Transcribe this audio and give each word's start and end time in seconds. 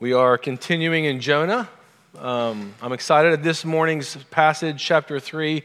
We 0.00 0.12
are 0.12 0.36
continuing 0.36 1.04
in 1.04 1.20
Jonah. 1.20 1.68
Um, 2.18 2.74
I'm 2.82 2.92
excited 2.92 3.32
at 3.32 3.44
this 3.44 3.64
morning's 3.64 4.16
passage, 4.24 4.84
chapter 4.84 5.20
3, 5.20 5.62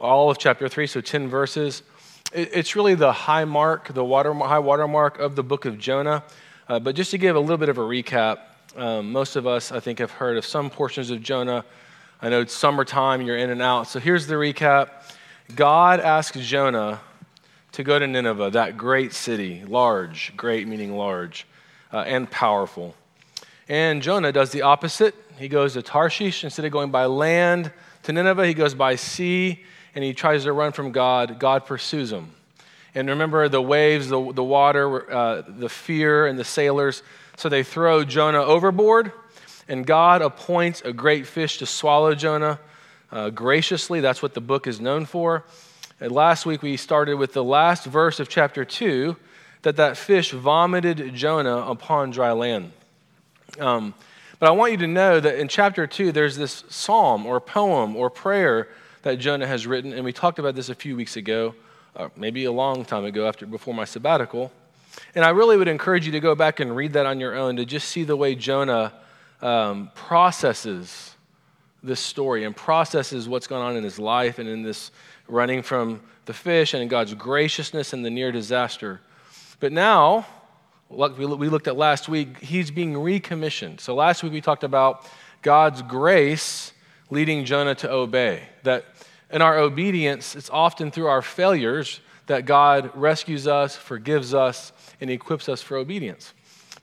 all 0.00 0.28
of 0.28 0.38
chapter 0.38 0.68
3, 0.68 0.88
so 0.88 1.00
10 1.00 1.28
verses. 1.28 1.84
It, 2.32 2.50
it's 2.52 2.74
really 2.74 2.96
the 2.96 3.12
high 3.12 3.44
mark, 3.44 3.94
the 3.94 4.04
water, 4.04 4.34
high 4.34 4.58
water 4.58 4.88
mark 4.88 5.20
of 5.20 5.36
the 5.36 5.44
book 5.44 5.66
of 5.66 5.78
Jonah. 5.78 6.24
Uh, 6.68 6.80
but 6.80 6.96
just 6.96 7.12
to 7.12 7.18
give 7.18 7.36
a 7.36 7.40
little 7.40 7.58
bit 7.58 7.68
of 7.68 7.78
a 7.78 7.82
recap, 7.82 8.40
um, 8.76 9.12
most 9.12 9.36
of 9.36 9.46
us, 9.46 9.70
I 9.70 9.78
think, 9.78 10.00
have 10.00 10.10
heard 10.10 10.36
of 10.36 10.44
some 10.44 10.68
portions 10.68 11.12
of 11.12 11.22
Jonah. 11.22 11.64
I 12.20 12.28
know 12.28 12.40
it's 12.40 12.52
summertime, 12.52 13.22
you're 13.22 13.38
in 13.38 13.50
and 13.50 13.62
out. 13.62 13.86
So 13.86 14.00
here's 14.00 14.26
the 14.26 14.34
recap 14.34 14.90
God 15.54 16.00
asks 16.00 16.40
Jonah 16.40 17.00
to 17.70 17.84
go 17.84 18.00
to 18.00 18.06
Nineveh, 18.08 18.50
that 18.50 18.76
great 18.76 19.12
city, 19.12 19.62
large, 19.64 20.36
great 20.36 20.66
meaning 20.66 20.96
large, 20.96 21.46
uh, 21.92 21.98
and 21.98 22.28
powerful. 22.28 22.96
And 23.70 24.02
Jonah 24.02 24.32
does 24.32 24.50
the 24.50 24.62
opposite. 24.62 25.14
He 25.38 25.46
goes 25.46 25.74
to 25.74 25.82
Tarshish. 25.82 26.42
Instead 26.42 26.64
of 26.64 26.72
going 26.72 26.90
by 26.90 27.06
land 27.06 27.70
to 28.02 28.12
Nineveh, 28.12 28.48
he 28.48 28.52
goes 28.52 28.74
by 28.74 28.96
sea 28.96 29.62
and 29.94 30.02
he 30.02 30.12
tries 30.12 30.42
to 30.42 30.52
run 30.52 30.72
from 30.72 30.90
God. 30.90 31.38
God 31.38 31.66
pursues 31.66 32.10
him. 32.10 32.32
And 32.96 33.08
remember 33.08 33.48
the 33.48 33.62
waves, 33.62 34.08
the, 34.08 34.32
the 34.32 34.42
water, 34.42 35.08
uh, 35.08 35.42
the 35.46 35.68
fear, 35.68 36.26
and 36.26 36.36
the 36.36 36.44
sailors. 36.44 37.04
So 37.36 37.48
they 37.48 37.62
throw 37.62 38.02
Jonah 38.02 38.42
overboard, 38.42 39.12
and 39.68 39.86
God 39.86 40.20
appoints 40.20 40.82
a 40.82 40.92
great 40.92 41.28
fish 41.28 41.58
to 41.58 41.66
swallow 41.66 42.16
Jonah 42.16 42.58
uh, 43.12 43.30
graciously. 43.30 44.00
That's 44.00 44.20
what 44.20 44.34
the 44.34 44.40
book 44.40 44.66
is 44.66 44.80
known 44.80 45.06
for. 45.06 45.44
And 46.00 46.10
last 46.10 46.44
week 46.44 46.62
we 46.62 46.76
started 46.76 47.14
with 47.14 47.34
the 47.34 47.44
last 47.44 47.84
verse 47.84 48.18
of 48.18 48.28
chapter 48.28 48.64
2 48.64 49.16
that 49.62 49.76
that 49.76 49.96
fish 49.96 50.32
vomited 50.32 51.14
Jonah 51.14 51.58
upon 51.58 52.10
dry 52.10 52.32
land. 52.32 52.72
Um, 53.58 53.94
but 54.38 54.48
I 54.48 54.52
want 54.52 54.72
you 54.72 54.78
to 54.78 54.86
know 54.86 55.20
that 55.20 55.38
in 55.38 55.48
chapter 55.48 55.86
2, 55.86 56.12
there's 56.12 56.36
this 56.36 56.64
psalm 56.68 57.26
or 57.26 57.40
poem 57.40 57.96
or 57.96 58.08
prayer 58.10 58.68
that 59.02 59.18
Jonah 59.18 59.46
has 59.46 59.66
written, 59.66 59.92
and 59.92 60.04
we 60.04 60.12
talked 60.12 60.38
about 60.38 60.54
this 60.54 60.68
a 60.68 60.74
few 60.74 60.96
weeks 60.96 61.16
ago, 61.16 61.54
uh, 61.96 62.08
maybe 62.16 62.44
a 62.44 62.52
long 62.52 62.84
time 62.84 63.04
ago 63.04 63.26
after 63.26 63.46
before 63.46 63.74
my 63.74 63.84
sabbatical. 63.84 64.52
And 65.14 65.24
I 65.24 65.30
really 65.30 65.56
would 65.56 65.68
encourage 65.68 66.06
you 66.06 66.12
to 66.12 66.20
go 66.20 66.34
back 66.34 66.60
and 66.60 66.74
read 66.74 66.92
that 66.94 67.06
on 67.06 67.20
your 67.20 67.34
own 67.34 67.56
to 67.56 67.64
just 67.64 67.88
see 67.88 68.04
the 68.04 68.16
way 68.16 68.34
Jonah 68.34 68.92
um, 69.42 69.90
processes 69.94 71.14
this 71.82 72.00
story 72.00 72.44
and 72.44 72.54
processes 72.54 73.28
what's 73.28 73.46
going 73.46 73.62
on 73.62 73.76
in 73.76 73.84
his 73.84 73.98
life 73.98 74.38
and 74.38 74.48
in 74.48 74.62
this 74.62 74.90
running 75.28 75.62
from 75.62 76.00
the 76.26 76.32
fish 76.32 76.74
and 76.74 76.82
in 76.82 76.88
God's 76.88 77.14
graciousness 77.14 77.92
and 77.92 78.04
the 78.04 78.10
near 78.10 78.32
disaster. 78.32 79.00
But 79.60 79.72
now, 79.72 80.26
like 80.90 81.16
we 81.16 81.26
looked 81.26 81.68
at 81.68 81.76
last 81.76 82.08
week, 82.08 82.38
he's 82.40 82.70
being 82.70 82.96
recommissioned. 82.98 83.80
So 83.80 83.94
last 83.94 84.22
week 84.22 84.32
we 84.32 84.40
talked 84.40 84.64
about 84.64 85.06
God's 85.42 85.82
grace 85.82 86.72
leading 87.10 87.44
Jonah 87.44 87.74
to 87.76 87.90
obey. 87.90 88.42
That 88.64 88.84
in 89.30 89.40
our 89.40 89.58
obedience, 89.58 90.34
it's 90.34 90.50
often 90.50 90.90
through 90.90 91.06
our 91.06 91.22
failures 91.22 92.00
that 92.26 92.44
God 92.44 92.90
rescues 92.94 93.46
us, 93.46 93.76
forgives 93.76 94.34
us, 94.34 94.72
and 95.00 95.10
equips 95.10 95.48
us 95.48 95.62
for 95.62 95.76
obedience. 95.76 96.34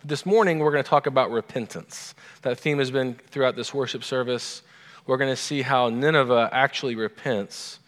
This 0.03 0.25
morning, 0.25 0.59
we're 0.59 0.71
going 0.71 0.83
to 0.83 0.89
talk 0.89 1.07
about 1.07 1.31
repentance. 1.31 2.15
That 2.43 2.59
theme 2.59 2.79
has 2.79 2.91
been 2.91 3.15
throughout 3.31 3.55
this 3.55 3.73
worship 3.73 4.03
service. 4.03 4.61
We're 5.05 5.17
going 5.17 5.31
to 5.31 5.41
see 5.41 5.61
how 5.61 5.89
Nineveh 5.89 6.49
actually 6.51 6.95
repents, 6.95 7.79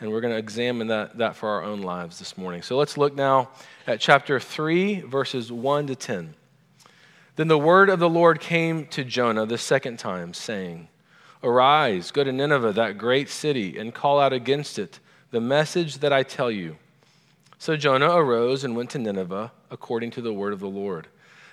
and 0.00 0.10
we're 0.10 0.20
going 0.20 0.32
to 0.32 0.38
examine 0.38 0.88
that, 0.88 1.18
that 1.18 1.36
for 1.36 1.48
our 1.48 1.64
own 1.64 1.82
lives 1.82 2.18
this 2.18 2.38
morning. 2.38 2.62
So 2.62 2.76
let's 2.76 2.96
look 2.96 3.14
now 3.14 3.50
at 3.86 4.00
chapter 4.00 4.38
3, 4.38 5.00
verses 5.00 5.50
1 5.50 5.88
to 5.88 5.96
10. 5.96 6.34
Then 7.36 7.48
the 7.48 7.58
word 7.58 7.88
of 7.88 7.98
the 7.98 8.08
Lord 8.08 8.40
came 8.40 8.86
to 8.86 9.04
Jonah 9.04 9.46
the 9.46 9.58
second 9.58 9.98
time, 9.98 10.34
saying, 10.34 10.88
Arise, 11.42 12.10
go 12.10 12.24
to 12.24 12.32
Nineveh, 12.32 12.72
that 12.72 12.98
great 12.98 13.28
city, 13.28 13.78
and 13.78 13.94
call 13.94 14.18
out 14.18 14.32
against 14.32 14.78
it 14.78 14.98
the 15.30 15.40
message 15.40 15.98
that 15.98 16.12
I 16.12 16.22
tell 16.22 16.50
you. 16.50 16.76
So 17.58 17.76
Jonah 17.76 18.10
arose 18.10 18.64
and 18.64 18.76
went 18.76 18.90
to 18.90 18.98
Nineveh 18.98 19.52
according 19.70 20.10
to 20.12 20.20
the 20.20 20.32
word 20.32 20.52
of 20.52 20.60
the 20.60 20.68
Lord. 20.68 21.08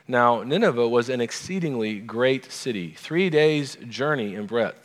Now, 0.07 0.43
Nineveh 0.43 0.87
was 0.87 1.09
an 1.09 1.19
exceedingly 1.19 1.99
great 1.99 2.51
city, 2.51 2.91
three 2.91 3.29
days' 3.29 3.75
journey 3.87 4.35
in 4.35 4.45
breadth. 4.45 4.84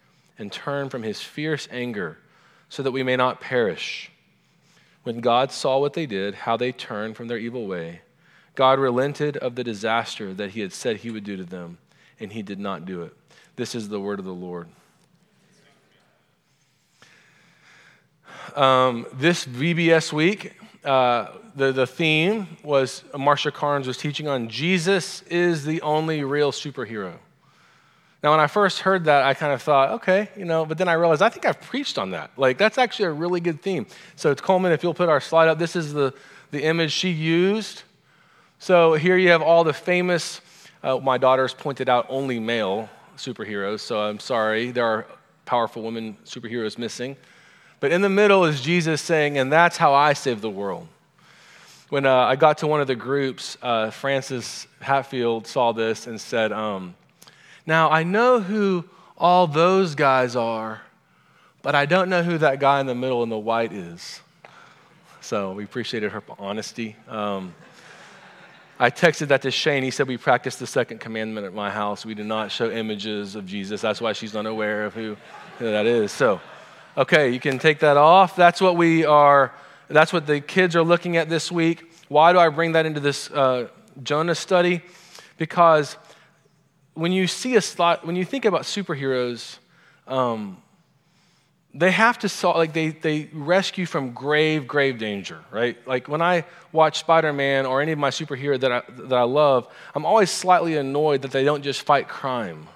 and 0.41 0.51
turn 0.51 0.89
from 0.89 1.03
his 1.03 1.21
fierce 1.21 1.67
anger 1.71 2.17
so 2.67 2.81
that 2.81 2.91
we 2.91 3.03
may 3.03 3.15
not 3.15 3.39
perish. 3.39 4.11
When 5.03 5.19
God 5.19 5.51
saw 5.51 5.79
what 5.79 5.93
they 5.93 6.07
did, 6.07 6.33
how 6.33 6.57
they 6.57 6.71
turned 6.71 7.15
from 7.15 7.27
their 7.27 7.37
evil 7.37 7.67
way, 7.67 8.01
God 8.55 8.79
relented 8.79 9.37
of 9.37 9.55
the 9.55 9.63
disaster 9.63 10.33
that 10.33 10.51
he 10.51 10.61
had 10.61 10.73
said 10.73 10.97
he 10.97 11.11
would 11.11 11.23
do 11.23 11.37
to 11.37 11.43
them, 11.43 11.77
and 12.19 12.33
he 12.33 12.41
did 12.41 12.59
not 12.59 12.85
do 12.85 13.03
it. 13.03 13.15
This 13.55 13.75
is 13.75 13.87
the 13.87 13.99
word 13.99 14.19
of 14.19 14.25
the 14.25 14.33
Lord. 14.33 14.67
Um, 18.55 19.05
this 19.13 19.45
VBS 19.45 20.11
week, 20.11 20.53
uh, 20.83 21.27
the, 21.55 21.71
the 21.71 21.87
theme 21.87 22.57
was 22.63 23.03
Marcia 23.17 23.51
Carnes 23.51 23.85
was 23.85 23.97
teaching 23.97 24.27
on 24.27 24.49
Jesus 24.49 25.21
is 25.23 25.65
the 25.65 25.81
only 25.81 26.23
real 26.23 26.51
superhero. 26.51 27.19
Now, 28.23 28.31
when 28.31 28.39
I 28.39 28.47
first 28.47 28.79
heard 28.79 29.05
that, 29.05 29.23
I 29.23 29.33
kind 29.33 29.51
of 29.51 29.63
thought, 29.63 29.91
okay, 29.93 30.29
you 30.37 30.45
know, 30.45 30.63
but 30.63 30.77
then 30.77 30.87
I 30.87 30.93
realized 30.93 31.23
I 31.23 31.29
think 31.29 31.45
I've 31.45 31.59
preached 31.59 31.97
on 31.97 32.11
that. 32.11 32.29
Like, 32.37 32.59
that's 32.59 32.77
actually 32.77 33.05
a 33.05 33.11
really 33.11 33.39
good 33.39 33.61
theme. 33.61 33.87
So, 34.15 34.29
it's 34.29 34.41
Coleman, 34.41 34.71
if 34.71 34.83
you'll 34.83 34.93
put 34.93 35.09
our 35.09 35.19
slide 35.19 35.47
up, 35.47 35.57
this 35.57 35.75
is 35.75 35.91
the, 35.91 36.13
the 36.51 36.63
image 36.63 36.91
she 36.91 37.09
used. 37.09 37.81
So, 38.59 38.93
here 38.93 39.17
you 39.17 39.29
have 39.29 39.41
all 39.41 39.63
the 39.63 39.73
famous, 39.73 40.39
uh, 40.83 40.99
my 40.99 41.17
daughter's 41.17 41.55
pointed 41.55 41.89
out, 41.89 42.05
only 42.09 42.39
male 42.39 42.89
superheroes. 43.17 43.79
So, 43.79 43.99
I'm 44.01 44.19
sorry, 44.19 44.69
there 44.69 44.85
are 44.85 45.07
powerful 45.45 45.81
women 45.81 46.15
superheroes 46.23 46.77
missing. 46.77 47.17
But 47.79 47.91
in 47.91 48.01
the 48.01 48.09
middle 48.09 48.45
is 48.45 48.61
Jesus 48.61 49.01
saying, 49.01 49.39
and 49.39 49.51
that's 49.51 49.77
how 49.77 49.95
I 49.95 50.13
save 50.13 50.41
the 50.41 50.49
world. 50.49 50.87
When 51.89 52.05
uh, 52.05 52.15
I 52.15 52.35
got 52.35 52.59
to 52.59 52.67
one 52.67 52.79
of 52.81 52.87
the 52.87 52.95
groups, 52.95 53.57
uh, 53.63 53.89
Francis 53.89 54.67
Hatfield 54.79 55.47
saw 55.47 55.71
this 55.71 56.05
and 56.05 56.21
said, 56.21 56.51
um, 56.51 56.93
now, 57.65 57.89
I 57.89 58.03
know 58.03 58.39
who 58.39 58.85
all 59.17 59.47
those 59.47 59.95
guys 59.95 60.35
are, 60.35 60.81
but 61.61 61.75
I 61.75 61.85
don't 61.85 62.09
know 62.09 62.23
who 62.23 62.37
that 62.39 62.59
guy 62.59 62.79
in 62.79 62.87
the 62.87 62.95
middle 62.95 63.23
in 63.23 63.29
the 63.29 63.37
white 63.37 63.71
is. 63.71 64.19
So 65.21 65.53
we 65.53 65.63
appreciated 65.63 66.11
her 66.11 66.23
honesty. 66.39 66.95
Um, 67.07 67.53
I 68.79 68.89
texted 68.89 69.27
that 69.27 69.43
to 69.43 69.51
Shane. 69.51 69.83
He 69.83 69.91
said, 69.91 70.07
We 70.07 70.17
practice 70.17 70.55
the 70.55 70.65
second 70.65 70.99
commandment 70.99 71.45
at 71.45 71.53
my 71.53 71.69
house. 71.69 72.03
We 72.03 72.15
do 72.15 72.23
not 72.23 72.51
show 72.51 72.71
images 72.71 73.35
of 73.35 73.45
Jesus. 73.45 73.79
That's 73.79 74.01
why 74.01 74.13
she's 74.13 74.35
unaware 74.35 74.85
of 74.85 74.95
who, 74.95 75.15
who 75.59 75.65
that 75.65 75.85
is. 75.85 76.11
So, 76.11 76.41
okay, 76.97 77.29
you 77.29 77.39
can 77.39 77.59
take 77.59 77.79
that 77.79 77.95
off. 77.95 78.35
That's 78.35 78.59
what 78.59 78.75
we 78.75 79.05
are, 79.05 79.53
that's 79.87 80.11
what 80.11 80.25
the 80.25 80.41
kids 80.41 80.75
are 80.75 80.81
looking 80.81 81.15
at 81.15 81.29
this 81.29 81.51
week. 81.51 81.93
Why 82.07 82.33
do 82.33 82.39
I 82.39 82.49
bring 82.49 82.71
that 82.71 82.87
into 82.87 82.99
this 82.99 83.29
uh, 83.29 83.67
Jonah 84.01 84.33
study? 84.33 84.81
Because 85.37 85.95
when 86.93 87.11
you 87.11 87.27
see 87.27 87.55
a 87.55 87.61
slot, 87.61 88.05
when 88.05 88.15
you 88.15 88.25
think 88.25 88.45
about 88.45 88.63
superheroes, 88.63 89.57
um, 90.07 90.57
they 91.73 91.91
have 91.91 92.19
to 92.19 92.29
solve, 92.29 92.57
like 92.57 92.73
they, 92.73 92.89
they 92.89 93.29
rescue 93.31 93.85
from 93.85 94.11
grave, 94.11 94.67
grave 94.67 94.97
danger, 94.97 95.39
right? 95.51 95.77
Like 95.87 96.09
when 96.09 96.21
I 96.21 96.43
watch 96.73 96.99
Spider-Man 96.99 97.65
or 97.65 97.81
any 97.81 97.93
of 97.93 97.99
my 97.99 98.09
superheroes 98.09 98.59
that 98.59 98.71
I, 98.71 98.81
that 98.89 99.17
I 99.17 99.23
love, 99.23 99.67
I'm 99.95 100.05
always 100.05 100.29
slightly 100.29 100.75
annoyed 100.75 101.21
that 101.21 101.31
they 101.31 101.45
don't 101.45 101.63
just 101.63 101.83
fight 101.83 102.09
crime. 102.09 102.67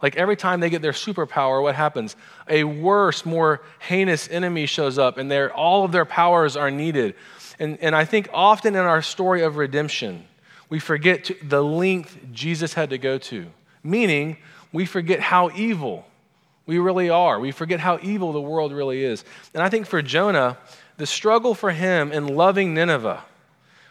Like 0.00 0.16
every 0.16 0.36
time 0.36 0.60
they 0.60 0.70
get 0.70 0.80
their 0.80 0.92
superpower, 0.92 1.62
what 1.62 1.74
happens? 1.74 2.16
A 2.48 2.64
worse, 2.64 3.26
more 3.26 3.62
heinous 3.80 4.28
enemy 4.30 4.64
shows 4.66 4.96
up, 4.96 5.18
and 5.18 5.30
all 5.50 5.84
of 5.84 5.92
their 5.92 6.04
powers 6.04 6.56
are 6.56 6.70
needed. 6.70 7.16
And, 7.58 7.78
and 7.80 7.94
I 7.94 8.04
think 8.04 8.30
often 8.32 8.76
in 8.76 8.80
our 8.80 9.02
story 9.02 9.42
of 9.42 9.56
redemption, 9.56 10.24
we 10.70 10.78
forget 10.78 11.30
the 11.42 11.62
length 11.62 12.16
Jesus 12.32 12.74
had 12.74 12.90
to 12.90 12.98
go 12.98 13.18
to, 13.18 13.46
meaning 13.82 14.36
we 14.72 14.86
forget 14.86 15.20
how 15.20 15.50
evil 15.50 16.06
we 16.66 16.78
really 16.78 17.08
are. 17.08 17.40
We 17.40 17.50
forget 17.50 17.80
how 17.80 17.98
evil 18.02 18.32
the 18.32 18.40
world 18.40 18.72
really 18.72 19.02
is. 19.02 19.24
And 19.54 19.62
I 19.62 19.70
think 19.70 19.86
for 19.86 20.02
Jonah, 20.02 20.58
the 20.98 21.06
struggle 21.06 21.54
for 21.54 21.70
him 21.70 22.12
in 22.12 22.28
loving 22.28 22.74
Nineveh, 22.74 23.24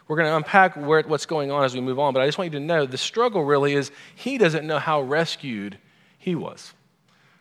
we're 0.06 0.16
going 0.16 0.28
to 0.28 0.36
unpack 0.36 0.76
where, 0.76 1.02
what's 1.02 1.26
going 1.26 1.50
on 1.50 1.64
as 1.64 1.74
we 1.74 1.80
move 1.80 1.98
on, 1.98 2.14
but 2.14 2.22
I 2.22 2.26
just 2.26 2.38
want 2.38 2.52
you 2.52 2.58
to 2.60 2.64
know 2.64 2.86
the 2.86 2.96
struggle 2.96 3.44
really 3.44 3.74
is 3.74 3.90
he 4.14 4.38
doesn't 4.38 4.66
know 4.66 4.78
how 4.78 5.02
rescued 5.02 5.76
he 6.18 6.34
was, 6.34 6.72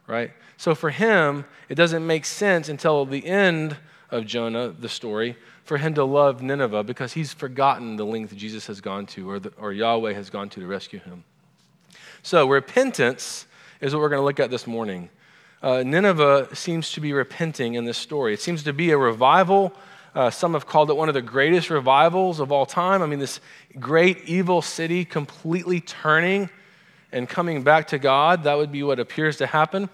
right? 0.07 0.31
So 0.57 0.73
for 0.73 0.89
him, 0.89 1.45
it 1.69 1.75
doesn't 1.75 2.05
make 2.05 2.25
sense 2.25 2.67
until 2.67 3.05
the 3.05 3.25
end 3.25 3.77
of 4.09 4.25
Jonah, 4.25 4.69
the 4.69 4.89
story, 4.89 5.37
for 5.63 5.77
him 5.77 5.93
to 5.93 6.03
love 6.03 6.41
Nineveh 6.41 6.83
because 6.83 7.13
he's 7.13 7.31
forgotten 7.31 7.95
the 7.95 8.05
length 8.05 8.35
Jesus 8.35 8.67
has 8.67 8.81
gone 8.81 9.05
to 9.07 9.29
or, 9.29 9.39
the, 9.39 9.53
or 9.57 9.71
Yahweh 9.71 10.13
has 10.13 10.29
gone 10.29 10.49
to 10.49 10.61
to 10.61 10.67
rescue 10.67 10.99
him. 10.99 11.23
So 12.23 12.47
repentance 12.47 13.45
is 13.81 13.93
what 13.93 14.01
we're 14.01 14.09
going 14.09 14.21
to 14.21 14.25
look 14.25 14.39
at 14.39 14.49
this 14.49 14.67
morning. 14.67 15.09
Uh, 15.61 15.83
Nineveh 15.83 16.55
seems 16.55 16.91
to 16.93 17.01
be 17.01 17.13
repenting 17.13 17.75
in 17.75 17.85
this 17.85 17.97
story. 17.97 18.33
It 18.33 18.41
seems 18.41 18.63
to 18.63 18.73
be 18.73 18.91
a 18.91 18.97
revival 18.97 19.73
uh, 20.17 20.31
some 20.31 20.53
have 20.53 20.65
called 20.65 20.89
it 20.89 20.97
one 20.97 21.09
of 21.09 21.13
the 21.13 21.21
greatest 21.21 21.69
revivals 21.69 22.39
of 22.39 22.51
all 22.51 22.65
time. 22.65 23.03
I 23.03 23.05
mean, 23.05 23.19
this 23.19 23.39
great 23.79 24.23
evil 24.25 24.63
city 24.63 25.05
completely 25.05 25.79
turning 25.79 26.49
and 27.11 27.29
coming 27.29 27.61
back 27.61 27.89
to 27.89 27.99
God. 27.99 28.41
That 28.43 28.57
would 28.57 28.71
be 28.71 28.81
what 28.81 28.99
appears 28.99 29.37
to 29.37 29.45
happen. 29.45 29.91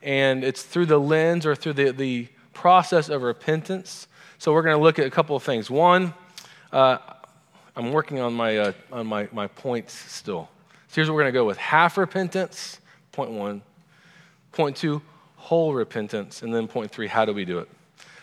And 0.00 0.44
it's 0.44 0.62
through 0.62 0.86
the 0.86 1.00
lens 1.00 1.44
or 1.44 1.56
through 1.56 1.72
the, 1.72 1.90
the 1.90 2.28
process 2.52 3.08
of 3.08 3.22
repentance. 3.22 4.06
So 4.38 4.52
we're 4.52 4.62
going 4.62 4.76
to 4.76 4.82
look 4.82 5.00
at 5.00 5.08
a 5.08 5.10
couple 5.10 5.34
of 5.34 5.42
things. 5.42 5.68
One, 5.68 6.14
uh, 6.72 6.98
I'm 7.74 7.90
working 7.90 8.20
on 8.20 8.32
my, 8.32 8.56
uh, 8.56 8.72
on 8.92 9.08
my, 9.08 9.28
my 9.32 9.48
points 9.48 9.92
still. 9.92 10.48
So 10.94 11.00
here's 11.00 11.10
what 11.10 11.16
we're 11.16 11.22
going 11.22 11.32
to 11.32 11.40
go 11.40 11.44
with 11.44 11.58
half 11.58 11.98
repentance, 11.98 12.78
point 13.10 13.32
one. 13.32 13.62
Point 14.52 14.76
two, 14.76 15.02
whole 15.34 15.74
repentance. 15.74 16.42
And 16.42 16.54
then 16.54 16.68
point 16.68 16.92
three, 16.92 17.08
how 17.08 17.24
do 17.24 17.34
we 17.34 17.44
do 17.44 17.58
it? 17.58 17.68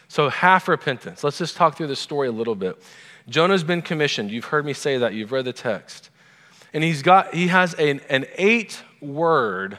So, 0.07 0.29
half 0.29 0.69
repentance. 0.69 1.21
Let's 1.21 1.37
just 1.37 1.57
talk 1.57 1.75
through 1.75 1.87
the 1.87 1.97
story 1.97 2.29
a 2.29 2.31
little 2.31 2.55
bit. 2.55 2.81
Jonah's 3.27 3.65
been 3.65 3.81
commissioned. 3.81 4.31
You've 4.31 4.45
heard 4.45 4.65
me 4.65 4.71
say 4.71 4.99
that. 4.99 5.13
You've 5.13 5.33
read 5.33 5.43
the 5.43 5.51
text. 5.51 6.11
And 6.73 6.81
he's 6.81 7.01
got, 7.01 7.33
he 7.33 7.49
has 7.49 7.73
an, 7.73 7.99
an 8.07 8.25
eight 8.37 8.81
word 9.01 9.77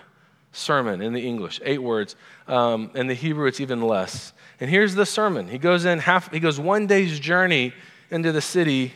sermon 0.52 1.00
in 1.00 1.14
the 1.14 1.26
English, 1.26 1.62
eight 1.64 1.82
words. 1.82 2.14
Um, 2.46 2.90
in 2.94 3.06
the 3.06 3.14
Hebrew, 3.14 3.46
it's 3.46 3.60
even 3.60 3.80
less. 3.80 4.34
And 4.60 4.68
here's 4.68 4.94
the 4.94 5.06
sermon. 5.06 5.48
He 5.48 5.56
goes 5.56 5.86
in 5.86 5.98
half, 5.98 6.30
he 6.30 6.40
goes 6.40 6.60
one 6.60 6.86
day's 6.86 7.18
journey 7.18 7.72
into 8.10 8.32
the 8.32 8.42
city 8.42 8.92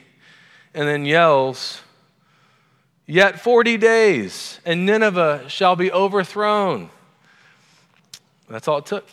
and 0.75 0.87
then 0.87 1.07
yells, 1.07 1.81
Yet 3.07 3.41
40 3.41 3.77
days, 3.77 4.61
and 4.65 4.85
Nineveh 4.85 5.45
shall 5.49 5.77
be 5.77 5.93
overthrown. 5.93 6.91
That's 8.49 8.67
all 8.67 8.79
it 8.79 8.87
took, 8.87 9.07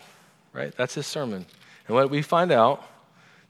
right? 0.51 0.73
That's 0.75 0.95
his 0.95 1.05
sermon. 1.05 1.45
And 1.87 1.95
what 1.95 2.09
we 2.09 2.21
find 2.23 2.51
out, 2.51 2.83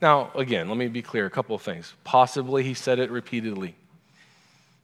now, 0.02 0.32
again, 0.36 0.68
let 0.68 0.78
me 0.78 0.88
be 0.88 1.02
clear 1.02 1.26
a 1.26 1.30
couple 1.30 1.56
of 1.56 1.62
things. 1.62 1.94
Possibly 2.04 2.64
he 2.64 2.74
said 2.74 3.00
it 3.00 3.10
repeatedly. 3.10 3.76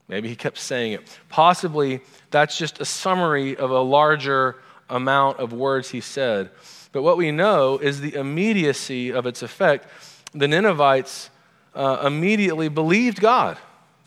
Maybe 0.08 0.28
he 0.28 0.36
kept 0.36 0.58
saying 0.58 0.92
it. 0.92 1.18
Possibly 1.28 2.00
that's 2.30 2.56
just 2.56 2.80
a 2.80 2.84
summary 2.84 3.56
of 3.56 3.70
a 3.70 3.80
larger 3.80 4.56
amount 4.88 5.38
of 5.38 5.52
words 5.52 5.90
he 5.90 6.00
said. 6.00 6.50
But 6.92 7.02
what 7.02 7.16
we 7.16 7.30
know 7.30 7.78
is 7.78 8.00
the 8.00 8.14
immediacy 8.14 9.12
of 9.12 9.26
its 9.26 9.42
effect. 9.42 9.86
The 10.34 10.48
Ninevites 10.48 11.30
uh, 11.74 12.02
immediately 12.04 12.68
believed 12.68 13.20
God. 13.20 13.58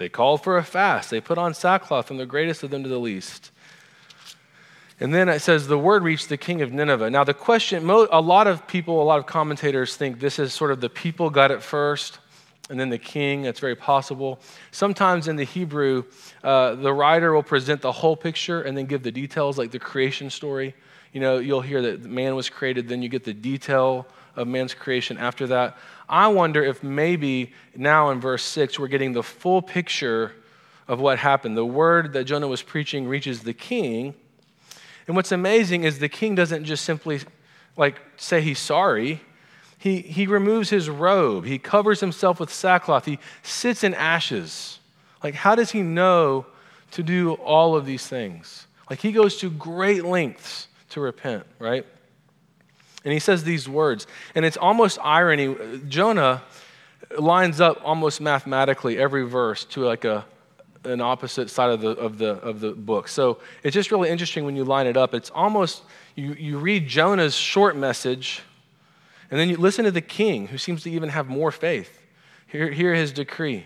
They 0.03 0.09
called 0.09 0.43
for 0.43 0.57
a 0.57 0.65
fast. 0.65 1.11
They 1.11 1.21
put 1.21 1.37
on 1.37 1.53
sackcloth 1.53 2.09
from 2.09 2.17
the 2.17 2.25
greatest 2.25 2.61
of 2.61 2.71
them 2.71 2.83
to 2.83 2.89
the 2.89 2.99
least. 2.99 3.51
And 4.99 5.13
then 5.13 5.29
it 5.29 5.39
says, 5.39 5.69
the 5.69 5.77
word 5.77 6.03
reached 6.03 6.27
the 6.27 6.35
king 6.35 6.61
of 6.61 6.73
Nineveh. 6.73 7.09
Now, 7.09 7.23
the 7.23 7.33
question, 7.33 7.89
a 7.89 8.19
lot 8.19 8.47
of 8.47 8.67
people, 8.67 9.01
a 9.01 9.05
lot 9.05 9.19
of 9.19 9.27
commentators 9.27 9.95
think 9.95 10.19
this 10.19 10.39
is 10.39 10.51
sort 10.51 10.71
of 10.71 10.81
the 10.81 10.89
people 10.89 11.29
got 11.29 11.51
it 11.51 11.63
first 11.63 12.19
and 12.69 12.77
then 12.77 12.89
the 12.89 12.97
king. 12.97 13.43
That's 13.43 13.61
very 13.61 13.77
possible. 13.77 14.41
Sometimes 14.71 15.29
in 15.29 15.37
the 15.37 15.45
Hebrew, 15.45 16.03
uh, 16.43 16.75
the 16.75 16.91
writer 16.91 17.31
will 17.31 17.41
present 17.41 17.79
the 17.79 17.93
whole 17.93 18.17
picture 18.17 18.61
and 18.61 18.77
then 18.77 18.87
give 18.87 19.03
the 19.03 19.11
details, 19.11 19.57
like 19.57 19.71
the 19.71 19.79
creation 19.79 20.29
story. 20.29 20.75
You 21.13 21.21
know, 21.21 21.37
you'll 21.37 21.61
hear 21.61 21.81
that 21.81 22.03
man 22.03 22.35
was 22.35 22.49
created, 22.49 22.89
then 22.89 23.01
you 23.01 23.07
get 23.07 23.23
the 23.23 23.33
detail 23.33 24.05
of 24.35 24.47
man's 24.47 24.73
creation 24.73 25.17
after 25.17 25.47
that. 25.47 25.77
I 26.09 26.27
wonder 26.27 26.63
if 26.63 26.83
maybe 26.83 27.53
now 27.75 28.09
in 28.09 28.19
verse 28.19 28.43
6, 28.43 28.79
we're 28.79 28.87
getting 28.87 29.13
the 29.13 29.23
full 29.23 29.61
picture 29.61 30.33
of 30.87 30.99
what 30.99 31.19
happened. 31.19 31.55
The 31.55 31.65
word 31.65 32.13
that 32.13 32.25
Jonah 32.25 32.47
was 32.47 32.61
preaching 32.61 33.07
reaches 33.07 33.43
the 33.43 33.53
king 33.53 34.15
and 35.07 35.15
what's 35.15 35.31
amazing 35.31 35.83
is 35.83 35.99
the 35.99 36.09
king 36.09 36.35
doesn't 36.35 36.65
just 36.65 36.85
simply 36.85 37.21
like 37.75 37.99
say 38.17 38.41
he's 38.41 38.59
sorry. 38.59 39.21
He, 39.77 39.99
he 39.99 40.27
removes 40.27 40.69
his 40.69 40.89
robe. 40.89 41.45
He 41.45 41.59
covers 41.59 41.99
himself 41.99 42.39
with 42.39 42.53
sackcloth. 42.53 43.05
He 43.05 43.19
sits 43.41 43.83
in 43.83 43.93
ashes. 43.93 44.79
Like, 45.21 45.33
how 45.33 45.55
does 45.55 45.71
he 45.71 45.81
know 45.81 46.45
to 46.91 47.03
do 47.03 47.33
all 47.33 47.75
of 47.75 47.85
these 47.85 48.07
things? 48.07 48.67
Like, 48.89 48.99
he 48.99 49.11
goes 49.11 49.37
to 49.37 49.49
great 49.49 50.05
lengths 50.05 50.67
to 50.91 51.01
repent, 51.01 51.45
right? 51.59 51.85
And 53.03 53.13
he 53.13 53.19
says 53.19 53.43
these 53.43 53.67
words. 53.67 54.07
And 54.35 54.45
it's 54.45 54.57
almost 54.57 54.97
irony. 55.01 55.55
Jonah 55.87 56.41
lines 57.17 57.59
up 57.61 57.81
almost 57.83 58.21
mathematically 58.21 58.97
every 58.97 59.23
verse 59.23 59.65
to 59.65 59.81
like 59.81 60.05
a 60.05 60.25
an 60.85 61.01
opposite 61.01 61.49
side 61.49 61.69
of 61.69 61.81
the, 61.81 61.89
of 61.91 62.17
the, 62.17 62.31
of 62.31 62.59
the 62.59 62.71
book. 62.71 63.07
So 63.07 63.39
it's 63.63 63.73
just 63.73 63.91
really 63.91 64.09
interesting 64.09 64.45
when 64.45 64.55
you 64.55 64.63
line 64.63 64.87
it 64.87 64.97
up. 64.97 65.13
It's 65.13 65.29
almost, 65.29 65.83
you, 66.15 66.33
you 66.33 66.57
read 66.57 66.87
Jonah's 66.87 67.35
short 67.35 67.75
message, 67.77 68.41
and 69.31 69.39
then 69.39 69.49
you 69.49 69.57
listen 69.57 69.85
to 69.85 69.91
the 69.91 70.01
king, 70.01 70.47
who 70.47 70.57
seems 70.57 70.83
to 70.83 70.91
even 70.91 71.09
have 71.09 71.27
more 71.27 71.51
faith. 71.51 71.99
Hear, 72.47 72.69
hear 72.71 72.93
his 72.93 73.11
decree. 73.11 73.65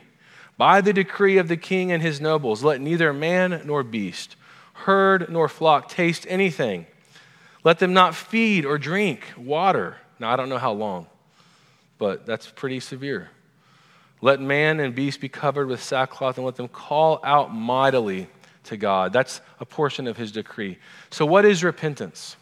By 0.57 0.81
the 0.81 0.94
decree 0.94 1.38
of 1.38 1.48
the 1.48 1.57
king 1.57 1.92
and 1.92 2.01
his 2.01 2.22
nobles, 2.22 2.63
let 2.63 2.81
neither 2.81 3.13
man 3.13 3.62
nor 3.66 3.83
beast, 3.83 4.36
herd 4.74 5.30
nor 5.30 5.48
flock 5.48 5.90
taste 5.90 6.25
anything. 6.30 6.88
Let 7.68 7.80
them 7.80 7.92
not 7.92 8.16
feed 8.16 8.64
or 8.64 8.78
drink 8.78 9.25
water. 9.36 9.98
Now, 10.19 10.31
I 10.31 10.38
don't 10.38 10.47
know 10.47 10.57
how 10.57 10.71
long, 10.71 11.06
but 11.97 12.26
that's 12.26 12.50
pretty 12.50 12.80
severe. 12.80 13.30
Let 14.21 14.40
man 14.40 14.80
and 14.80 14.95
beast 14.95 15.19
be 15.19 15.28
covered 15.28 15.68
with 15.68 15.83
sackcloth 15.83 16.38
and 16.38 16.45
let 16.45 16.56
them 16.56 16.69
call 16.69 17.19
out 17.26 17.54
mightily 17.54 18.30
to 18.64 18.78
God. 18.78 19.12
That's 19.12 19.42
a 19.59 19.66
portion 19.66 20.07
of 20.07 20.16
his 20.16 20.31
decree. 20.31 20.78
So, 21.09 21.26
what 21.26 21.44
is 21.44 21.62
repentance? 21.62 22.38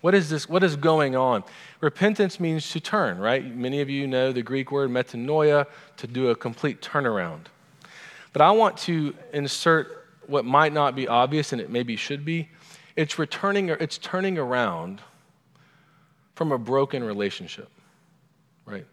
What 0.00 0.12
is 0.12 0.28
this? 0.28 0.48
What 0.48 0.64
is 0.64 0.74
going 0.74 1.14
on? 1.14 1.44
Repentance 1.80 2.40
means 2.40 2.68
to 2.72 2.80
turn, 2.80 3.18
right? 3.18 3.46
Many 3.46 3.80
of 3.80 3.88
you 3.88 4.08
know 4.08 4.32
the 4.32 4.42
Greek 4.42 4.72
word 4.72 4.90
metanoia, 4.90 5.66
to 5.98 6.08
do 6.08 6.30
a 6.30 6.34
complete 6.34 6.82
turnaround. 6.82 7.42
But 8.32 8.42
I 8.42 8.50
want 8.50 8.76
to 8.78 9.14
insert 9.32 10.08
what 10.26 10.44
might 10.44 10.72
not 10.72 10.96
be 10.96 11.06
obvious 11.06 11.52
and 11.52 11.60
it 11.60 11.70
maybe 11.70 11.94
should 11.94 12.24
be. 12.24 12.48
It's 12.98 13.16
returning, 13.16 13.68
it's 13.68 13.96
turning 13.96 14.38
around 14.38 15.00
from 16.34 16.50
a 16.50 16.58
broken 16.58 17.04
relationship, 17.04 17.68
right? 18.66 18.84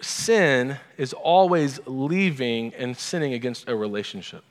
sin 0.00 0.78
is 0.96 1.12
always 1.12 1.78
leaving 1.86 2.74
and 2.74 2.96
sinning 2.96 3.34
against 3.34 3.68
a 3.68 3.76
relationship. 3.76 4.42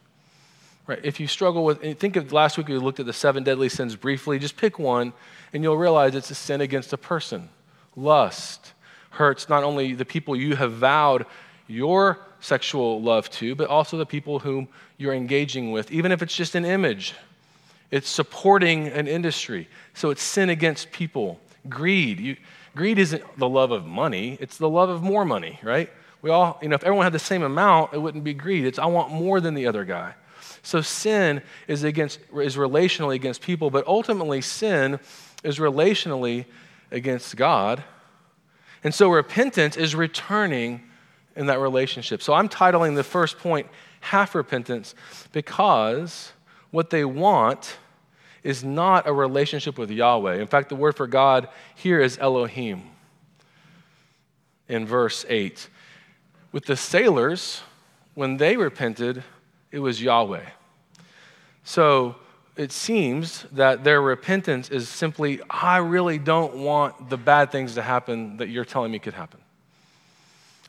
Right? 0.85 0.99
If 1.03 1.19
you 1.19 1.25
struggle 1.25 1.65
with, 1.65 1.99
think 1.99 2.15
of 2.15 2.31
last 2.31 2.59
week 2.59 2.67
we 2.67 2.77
looked 2.77 2.99
at 2.99 3.07
the 3.07 3.11
seven 3.11 3.43
deadly 3.43 3.69
sins 3.69 3.95
briefly. 3.95 4.37
Just 4.37 4.55
pick 4.55 4.77
one, 4.77 5.13
and 5.51 5.63
you'll 5.63 5.75
realize 5.75 6.13
it's 6.13 6.29
a 6.29 6.35
sin 6.35 6.61
against 6.61 6.93
a 6.93 6.97
person. 6.97 7.49
Lust 7.95 8.73
hurts 9.09 9.49
not 9.49 9.63
only 9.63 9.93
the 9.95 10.05
people 10.05 10.35
you 10.35 10.55
have 10.55 10.73
vowed 10.73 11.25
your 11.67 12.19
sexual 12.39 13.01
love 13.01 13.31
to, 13.31 13.55
but 13.55 13.67
also 13.67 13.97
the 13.97 14.05
people 14.05 14.37
whom 14.37 14.67
you're 14.97 15.13
engaging 15.13 15.71
with, 15.71 15.91
even 15.91 16.11
if 16.11 16.21
it's 16.21 16.35
just 16.35 16.53
an 16.53 16.65
image. 16.65 17.15
It's 17.91 18.09
supporting 18.09 18.87
an 18.87 19.07
industry. 19.07 19.67
So 19.93 20.09
it's 20.09 20.21
sin 20.21 20.49
against 20.49 20.91
people. 20.91 21.39
Greed. 21.67 22.19
You, 22.19 22.37
Greed 22.75 22.99
isn't 22.99 23.23
the 23.37 23.49
love 23.49 23.71
of 23.71 23.85
money, 23.85 24.37
it's 24.39 24.57
the 24.57 24.69
love 24.69 24.89
of 24.89 25.01
more 25.01 25.25
money, 25.25 25.59
right? 25.63 25.89
We 26.21 26.29
all, 26.29 26.59
you 26.61 26.69
know, 26.69 26.75
if 26.75 26.83
everyone 26.83 27.05
had 27.05 27.13
the 27.13 27.19
same 27.19 27.43
amount, 27.43 27.93
it 27.93 27.97
wouldn't 27.97 28.23
be 28.23 28.33
greed. 28.33 28.65
It's 28.65 28.79
I 28.79 28.85
want 28.87 29.11
more 29.11 29.39
than 29.39 29.53
the 29.53 29.67
other 29.67 29.85
guy. 29.85 30.13
So 30.63 30.81
sin 30.81 31.41
is 31.67 31.83
against 31.83 32.19
is 32.35 32.57
relationally 32.57 33.15
against 33.15 33.41
people, 33.41 33.69
but 33.69 33.87
ultimately 33.87 34.41
sin 34.41 34.99
is 35.43 35.59
relationally 35.59 36.45
against 36.91 37.35
God. 37.37 37.83
And 38.83 38.93
so 38.93 39.09
repentance 39.09 39.77
is 39.77 39.95
returning 39.95 40.81
in 41.35 41.45
that 41.45 41.59
relationship. 41.59 42.21
So 42.21 42.33
I'm 42.33 42.49
titling 42.49 42.95
the 42.95 43.03
first 43.03 43.37
point 43.37 43.67
half 44.01 44.35
repentance 44.35 44.95
because 45.31 46.33
what 46.71 46.89
they 46.89 47.05
want 47.05 47.77
is 48.43 48.63
not 48.63 49.07
a 49.07 49.13
relationship 49.13 49.77
with 49.77 49.91
Yahweh. 49.91 50.35
In 50.35 50.47
fact, 50.47 50.69
the 50.69 50.75
word 50.75 50.95
for 50.95 51.07
God 51.07 51.49
here 51.75 51.99
is 51.99 52.17
Elohim 52.17 52.83
in 54.67 54.85
verse 54.85 55.25
8. 55.27 55.67
With 56.51 56.65
the 56.65 56.77
sailors, 56.77 57.61
when 58.15 58.37
they 58.37 58.55
repented, 58.55 59.23
it 59.71 59.79
was 59.79 60.01
Yahweh. 60.01 60.45
So 61.63 62.15
it 62.55 62.71
seems 62.71 63.45
that 63.51 63.83
their 63.83 64.01
repentance 64.01 64.69
is 64.69 64.89
simply, 64.89 65.41
I 65.49 65.77
really 65.77 66.17
don't 66.17 66.57
want 66.57 67.09
the 67.09 67.17
bad 67.17 67.51
things 67.51 67.75
to 67.75 67.81
happen 67.81 68.37
that 68.37 68.49
you're 68.49 68.65
telling 68.65 68.91
me 68.91 68.99
could 68.99 69.13
happen. 69.13 69.39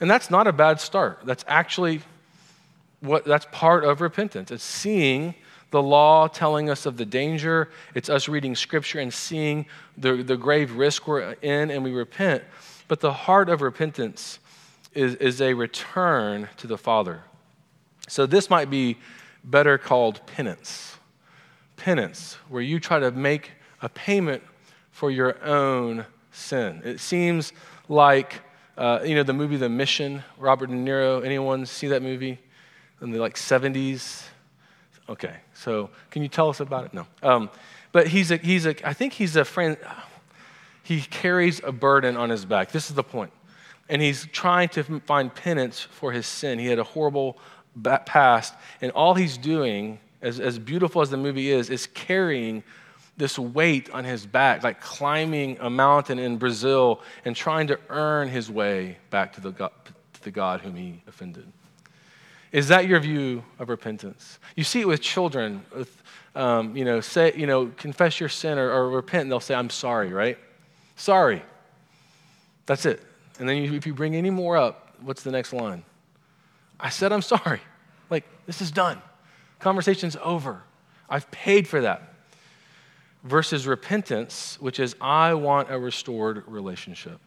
And 0.01 0.11
that's 0.11 0.31
not 0.31 0.47
a 0.47 0.53
bad 0.53 0.81
start. 0.81 1.21
That's 1.25 1.45
actually 1.47 2.01
what 3.01 3.25
that's 3.25 3.47
part 3.51 3.85
of 3.85 4.01
repentance. 4.01 4.51
It's 4.51 4.65
seeing 4.65 5.35
the 5.71 5.83
law 5.83 6.27
telling 6.27 6.69
us 6.69 6.87
of 6.87 6.97
the 6.97 7.07
danger. 7.07 7.69
It's 7.95 8.09
us 8.09 8.29
reading 8.29 8.55
scripture 8.55 8.99
and 8.99 9.13
seeing 9.13 9.67
the, 9.97 10.23
the 10.23 10.37
grave 10.37 10.73
risk 10.73 11.07
we're 11.07 11.33
in 11.43 11.71
and 11.71 11.85
we 11.85 11.93
repent. 11.93 12.43
But 12.89 13.01
the 13.01 13.13
heart 13.13 13.49
of 13.49 13.63
repentance 13.63 14.41
is, 14.95 15.15
is 15.17 15.41
a 15.41 15.55
return 15.55 16.49
to 16.57 16.67
the 16.67 16.79
Father. 16.79 17.23
So 18.09 18.27
this 18.27 18.51
might 18.51 18.71
be 18.71 18.99
better 19.45 19.79
called 19.79 20.27
penance. 20.27 20.97
Penance, 21.77 22.37
where 22.49 22.63
you 22.63 22.81
try 22.81 22.99
to 22.99 23.11
make 23.13 23.53
a 23.81 23.89
payment 23.89 24.43
for 24.91 25.11
your 25.11 25.43
own 25.45 26.05
sin. 26.33 26.83
It 26.85 27.01
seems 27.01 27.53
like, 27.89 28.41
uh, 28.77 29.01
you 29.05 29.15
know, 29.15 29.23
the 29.23 29.33
movie 29.33 29.57
The 29.57 29.69
Mission, 29.69 30.23
Robert 30.39 30.67
De 30.67 30.75
Niro. 30.75 31.25
Anyone 31.25 31.65
see 31.67 31.89
that 31.89 32.03
movie 32.03 32.39
in 33.01 33.13
the 33.13 33.19
like 33.19 33.37
70s? 33.37 34.25
Okay, 35.11 35.35
so 35.55 35.91
can 36.13 36.23
you 36.23 36.29
tell 36.29 36.49
us 36.49 36.61
about 36.61 36.85
it? 36.85 36.95
No. 36.95 37.05
Um, 37.21 37.51
but 37.91 38.07
he's 38.07 38.31
a, 38.31 38.37
he's 38.37 38.65
a, 38.65 38.89
I 38.89 38.93
think 38.93 39.13
he's 39.13 39.35
a 39.35 39.45
friend, 39.45 39.77
he 40.85 41.01
carries 41.01 41.61
a 41.65 41.73
burden 41.73 42.17
on 42.17 42.31
his 42.31 42.45
back. 42.45 42.71
This 42.71 42.91
is 42.91 42.95
the 42.95 43.03
point. 43.03 43.33
And 43.89 44.01
he's 44.01 44.27
trying 44.27 44.69
to 44.71 45.01
find 45.01 45.35
penance 45.35 45.81
for 45.81 46.13
his 46.13 46.29
sin. 46.29 46.61
He 46.61 46.67
had 46.67 46.79
a 46.79 46.85
horrible 46.85 47.39
past, 48.07 48.55
and 48.81 48.93
all 48.93 49.15
he's 49.15 49.37
doing, 49.37 49.99
as, 50.23 50.39
as 50.39 50.61
beautiful 50.61 51.03
as 51.03 51.11
the 51.11 51.17
movie 51.17 51.51
is, 51.51 51.71
is 51.71 51.89
carrying 51.89 52.63
this 53.17 53.37
weight 53.37 53.91
on 53.91 54.05
his 54.05 54.25
back, 54.27 54.63
like 54.63 54.81
climbing 54.81 55.59
a 55.61 55.69
mountain 55.69 56.21
in 56.21 56.37
Brazil 56.37 57.03
and 57.25 57.35
trying 57.35 57.67
to 57.67 57.79
earn 57.89 58.29
his 58.29 58.49
way 58.49 58.97
back 59.11 59.33
to 59.33 59.41
the 59.41 59.51
God, 59.51 59.73
to 60.13 60.23
the 60.23 60.31
God 60.31 60.61
whom 60.61 60.77
he 60.77 61.03
offended. 61.09 61.53
Is 62.53 62.69
that 62.69 62.87
your 62.87 62.99
view 62.99 63.45
of 63.59 63.69
repentance? 63.69 64.39
You 64.57 64.65
see 64.65 64.81
it 64.81 64.89
with 64.89 65.01
children. 65.01 65.65
With, 65.75 66.03
um, 66.35 66.77
you 66.77 66.85
know, 66.85 67.01
say, 67.01 67.33
you 67.37 67.47
know, 67.47 67.67
confess 67.77 68.19
your 68.19 68.29
sin 68.29 68.59
or, 68.59 68.71
or 68.71 68.91
repent, 68.91 69.23
and 69.23 69.33
they'll 69.33 69.41
say, 69.41 69.55
"I'm 69.55 69.71
sorry." 69.71 70.13
Right? 70.13 70.39
Sorry. 70.97 71.43
That's 72.67 72.87
it. 72.87 73.03
And 73.39 73.49
then 73.49 73.57
you, 73.57 73.75
if 73.75 73.87
you 73.87 73.95
bring 73.95 74.15
any 74.15 74.31
more 74.31 74.57
up, 74.57 74.95
what's 75.01 75.23
the 75.23 75.31
next 75.31 75.53
line? 75.53 75.85
I 76.79 76.91
said, 76.91 77.13
"I'm 77.13 77.23
sorry." 77.23 77.61
Like 78.11 78.25
this 78.47 78.61
is 78.61 78.71
done. 78.71 79.01
Conversation's 79.61 80.17
over. 80.23 80.63
I've 81.09 81.31
paid 81.31 81.69
for 81.69 81.81
that. 81.83 82.15
Versus 83.23 83.67
repentance, 83.67 84.57
which 84.61 84.81
is, 84.81 84.97
I 85.01 85.35
want 85.35 85.71
a 85.71 85.79
restored 85.79 86.43
relationship. 86.47 87.21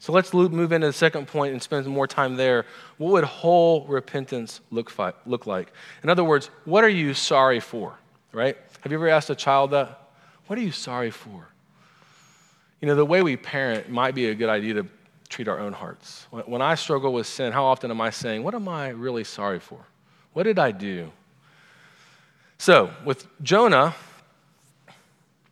So 0.00 0.12
let's 0.12 0.32
move 0.32 0.72
into 0.72 0.86
the 0.86 0.92
second 0.92 1.26
point 1.26 1.52
and 1.52 1.62
spend 1.62 1.86
more 1.86 2.06
time 2.06 2.36
there. 2.36 2.66
What 2.98 3.12
would 3.12 3.24
whole 3.24 3.84
repentance 3.86 4.60
look, 4.70 4.90
fi- 4.90 5.12
look 5.26 5.46
like? 5.46 5.72
In 6.02 6.08
other 6.08 6.22
words, 6.22 6.50
what 6.64 6.84
are 6.84 6.88
you 6.88 7.14
sorry 7.14 7.60
for? 7.60 7.98
Right? 8.32 8.56
Have 8.82 8.92
you 8.92 8.98
ever 8.98 9.08
asked 9.08 9.30
a 9.30 9.34
child 9.34 9.72
that? 9.72 10.08
What 10.46 10.58
are 10.58 10.62
you 10.62 10.72
sorry 10.72 11.10
for? 11.10 11.48
You 12.80 12.86
know, 12.86 12.94
the 12.94 13.04
way 13.04 13.22
we 13.22 13.36
parent 13.36 13.88
might 13.90 14.14
be 14.14 14.26
a 14.26 14.34
good 14.34 14.48
idea 14.48 14.74
to 14.74 14.86
treat 15.28 15.48
our 15.48 15.58
own 15.58 15.72
hearts. 15.72 16.26
When 16.30 16.62
I 16.62 16.74
struggle 16.74 17.12
with 17.12 17.26
sin, 17.26 17.52
how 17.52 17.64
often 17.64 17.90
am 17.90 18.00
I 18.00 18.10
saying, 18.10 18.42
What 18.42 18.54
am 18.54 18.68
I 18.68 18.90
really 18.90 19.24
sorry 19.24 19.58
for? 19.58 19.84
What 20.32 20.44
did 20.44 20.58
I 20.58 20.70
do? 20.70 21.10
So, 22.58 22.90
with 23.04 23.26
Jonah, 23.42 23.94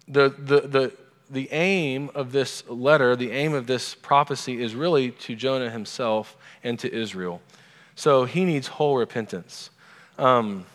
the, 0.08 0.28
the, 0.28 0.60
the, 0.60 0.92
the 1.30 1.50
aim 1.50 2.10
of 2.14 2.32
this 2.32 2.68
letter, 2.68 3.16
the 3.16 3.32
aim 3.32 3.52
of 3.54 3.66
this 3.66 3.94
prophecy 3.94 4.62
is 4.62 4.74
really 4.74 5.10
to 5.10 5.34
Jonah 5.34 5.70
himself 5.70 6.36
and 6.62 6.78
to 6.78 6.92
Israel. 6.92 7.40
So 7.94 8.24
he 8.24 8.44
needs 8.44 8.68
whole 8.68 8.96
repentance. 8.96 9.70
Um, 10.18 10.66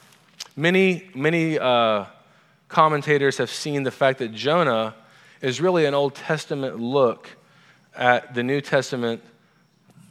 many, 0.55 1.09
many 1.15 1.57
uh, 1.57 2.05
commentators 2.67 3.37
have 3.37 3.49
seen 3.49 3.83
the 3.83 3.91
fact 3.91 4.19
that 4.19 4.33
Jonah 4.33 4.95
is 5.41 5.61
really 5.61 5.85
an 5.85 5.93
Old 5.93 6.15
Testament 6.15 6.79
look 6.79 7.29
at 7.95 8.33
the 8.33 8.43
New 8.43 8.61
Testament 8.61 9.21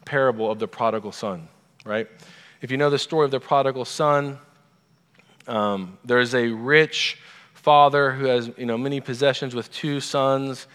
parable 0.05 0.51
of 0.51 0.59
the 0.59 0.69
prodigal 0.69 1.13
son, 1.13 1.49
right? 1.85 2.09
If 2.61 2.71
you 2.71 2.77
know 2.77 2.91
the 2.91 2.99
story 2.99 3.25
of 3.25 3.31
the 3.31 3.41
prodigal 3.41 3.85
son, 3.85 4.39
um, 5.47 5.99
there's 6.05 6.35
a 6.35 6.49
rich 6.49 7.19
father 7.61 8.13
who 8.13 8.25
has 8.25 8.51
you 8.57 8.65
know, 8.65 8.79
many 8.79 9.01
possessions 9.01 9.55
with 9.55 9.71
two 9.71 10.01
sons, 10.01 10.67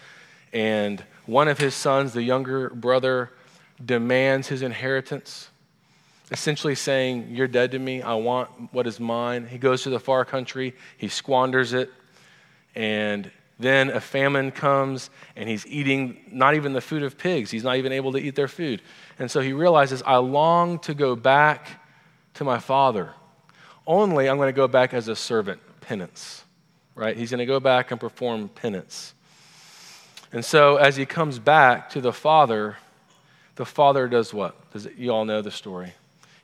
and 0.52 1.04
one 1.26 1.48
of 1.48 1.58
his 1.58 1.74
sons, 1.74 2.12
the 2.12 2.22
younger 2.22 2.70
brother, 2.70 3.30
demands 3.84 4.46
his 4.46 4.62
inheritance, 4.62 5.50
essentially 6.30 6.76
saying, 6.76 7.28
You're 7.30 7.48
dead 7.48 7.72
to 7.72 7.78
me. 7.78 8.02
I 8.02 8.14
want 8.14 8.72
what 8.72 8.86
is 8.86 9.00
mine. 9.00 9.46
He 9.46 9.58
goes 9.58 9.82
to 9.82 9.90
the 9.90 9.98
far 9.98 10.24
country, 10.24 10.74
he 10.96 11.08
squanders 11.08 11.72
it, 11.72 11.90
and 12.76 13.30
then 13.58 13.90
a 13.90 14.00
famine 14.00 14.52
comes, 14.52 15.10
and 15.34 15.48
he's 15.48 15.66
eating 15.66 16.18
not 16.30 16.54
even 16.54 16.72
the 16.72 16.80
food 16.80 17.02
of 17.02 17.18
pigs. 17.18 17.50
He's 17.50 17.64
not 17.64 17.76
even 17.76 17.90
able 17.90 18.12
to 18.12 18.18
eat 18.18 18.36
their 18.36 18.48
food. 18.48 18.82
And 19.18 19.28
so 19.30 19.40
he 19.40 19.52
realizes, 19.52 20.02
I 20.06 20.18
long 20.18 20.78
to 20.80 20.94
go 20.94 21.16
back 21.16 21.82
to 22.34 22.44
my 22.44 22.58
father. 22.58 23.14
Only 23.86 24.28
I'm 24.28 24.36
going 24.36 24.48
to 24.48 24.52
go 24.52 24.68
back 24.68 24.94
as 24.94 25.08
a 25.08 25.16
servant, 25.16 25.60
penance 25.80 26.45
right? 26.96 27.16
He's 27.16 27.30
going 27.30 27.38
to 27.38 27.46
go 27.46 27.60
back 27.60 27.92
and 27.92 28.00
perform 28.00 28.48
penance. 28.48 29.14
And 30.32 30.44
so 30.44 30.76
as 30.76 30.96
he 30.96 31.06
comes 31.06 31.38
back 31.38 31.90
to 31.90 32.00
the 32.00 32.12
father, 32.12 32.78
the 33.54 33.64
father 33.64 34.08
does 34.08 34.34
what? 34.34 34.72
Does 34.72 34.86
it, 34.86 34.96
you 34.96 35.10
all 35.10 35.24
know 35.24 35.42
the 35.42 35.52
story. 35.52 35.92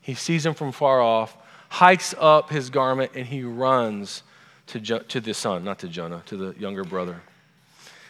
He 0.00 0.14
sees 0.14 0.46
him 0.46 0.54
from 0.54 0.70
far 0.70 1.00
off, 1.00 1.36
hikes 1.68 2.14
up 2.18 2.50
his 2.50 2.70
garment, 2.70 3.12
and 3.14 3.26
he 3.26 3.42
runs 3.42 4.22
to, 4.68 4.78
jo- 4.78 5.00
to 5.00 5.20
the 5.20 5.34
son, 5.34 5.64
not 5.64 5.80
to 5.80 5.88
Jonah, 5.88 6.22
to 6.26 6.36
the 6.36 6.58
younger 6.60 6.84
brother. 6.84 7.20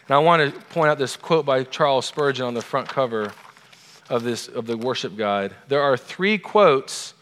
And 0.07 0.15
I 0.15 0.19
want 0.19 0.53
to 0.53 0.59
point 0.65 0.89
out 0.89 0.97
this 0.97 1.15
quote 1.15 1.45
by 1.45 1.63
Charles 1.63 2.05
Spurgeon 2.05 2.45
on 2.45 2.53
the 2.53 2.61
front 2.61 2.89
cover 2.89 3.31
of, 4.09 4.23
this, 4.23 4.47
of 4.47 4.67
the 4.67 4.77
worship 4.77 5.15
guide. 5.15 5.53
There 5.69 5.81
are 5.81 5.95
three 5.95 6.37
quotes 6.37 7.13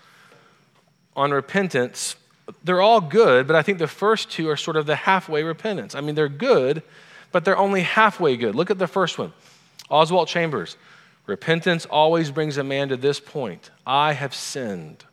on 1.15 1.31
repentance 1.31 2.15
they're 2.63 2.81
all 2.81 3.01
good, 3.01 3.47
but 3.47 3.55
I 3.55 3.61
think 3.61 3.77
the 3.77 3.87
first 3.87 4.31
two 4.31 4.49
are 4.49 4.57
sort 4.57 4.77
of 4.77 4.85
the 4.85 4.95
halfway 4.95 5.43
repentance. 5.43 5.95
I 5.95 6.01
mean, 6.01 6.15
they're 6.15 6.29
good, 6.29 6.83
but 7.31 7.45
they're 7.45 7.57
only 7.57 7.81
halfway 7.81 8.37
good. 8.37 8.55
Look 8.55 8.71
at 8.71 8.79
the 8.79 8.87
first 8.87 9.17
one 9.17 9.33
Oswald 9.89 10.27
Chambers. 10.27 10.77
Repentance 11.27 11.85
always 11.85 12.31
brings 12.31 12.57
a 12.57 12.63
man 12.63 12.89
to 12.89 12.97
this 12.97 13.19
point 13.19 13.69
I 13.85 14.13
have 14.13 14.33
sinned. 14.33 15.05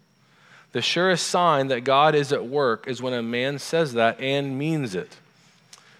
The 0.72 0.82
surest 0.82 1.26
sign 1.26 1.68
that 1.68 1.84
God 1.84 2.14
is 2.14 2.32
at 2.32 2.46
work 2.46 2.86
is 2.86 3.00
when 3.00 3.14
a 3.14 3.22
man 3.22 3.58
says 3.58 3.94
that 3.94 4.20
and 4.20 4.58
means 4.58 4.94
it. 4.94 5.16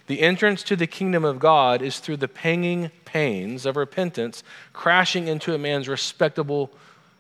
The 0.07 0.21
entrance 0.21 0.62
to 0.64 0.76
the 0.76 0.87
kingdom 0.87 1.25
of 1.25 1.38
God 1.38 1.83
is 1.83 2.00
through 2.00 2.16
the 2.18 2.28
panging 2.28 2.90
pains 3.04 3.66
of 3.66 3.76
repentance, 3.76 4.42
crashing 4.73 5.28
into 5.28 5.54
a 5.54 5.59
man's 5.59 5.88
respectable 5.88 6.71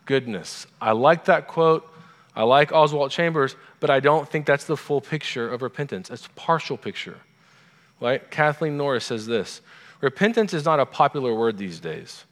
goodness. 0.06 0.66
I 0.80 0.92
like 0.92 1.26
that 1.26 1.48
quote. 1.48 1.88
I 2.38 2.44
like 2.44 2.70
Oswald 2.70 3.10
Chambers, 3.10 3.56
but 3.80 3.90
I 3.90 3.98
don't 3.98 4.28
think 4.28 4.46
that's 4.46 4.64
the 4.64 4.76
full 4.76 5.00
picture 5.00 5.52
of 5.52 5.60
repentance. 5.60 6.08
It's 6.08 6.26
a 6.26 6.30
partial 6.30 6.76
picture. 6.76 7.18
Right? 8.00 8.30
Kathleen 8.30 8.76
Norris 8.76 9.06
says 9.06 9.26
this 9.26 9.60
Repentance 10.00 10.54
is 10.54 10.64
not 10.64 10.78
a 10.78 10.86
popular 10.86 11.34
word 11.34 11.58
these 11.58 11.80
days, 11.80 12.24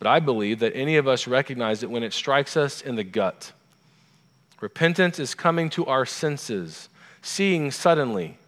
but 0.00 0.08
I 0.08 0.18
believe 0.18 0.58
that 0.58 0.74
any 0.74 0.96
of 0.96 1.06
us 1.06 1.28
recognize 1.28 1.84
it 1.84 1.90
when 1.90 2.02
it 2.02 2.12
strikes 2.12 2.56
us 2.56 2.82
in 2.82 2.96
the 2.96 3.04
gut. 3.04 3.52
Repentance 4.60 5.20
is 5.20 5.32
coming 5.32 5.70
to 5.70 5.86
our 5.86 6.06
senses, 6.06 6.88
seeing 7.22 7.70
suddenly 7.70 8.38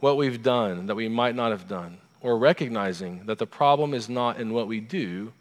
what 0.00 0.18
we've 0.18 0.42
done 0.42 0.86
that 0.86 0.96
we 0.96 1.08
might 1.08 1.34
not 1.34 1.50
have 1.50 1.66
done, 1.66 1.96
or 2.20 2.36
recognizing 2.36 3.24
that 3.24 3.38
the 3.38 3.46
problem 3.46 3.94
is 3.94 4.10
not 4.10 4.38
in 4.38 4.52
what 4.52 4.68
we 4.68 4.80
do, 4.80 5.32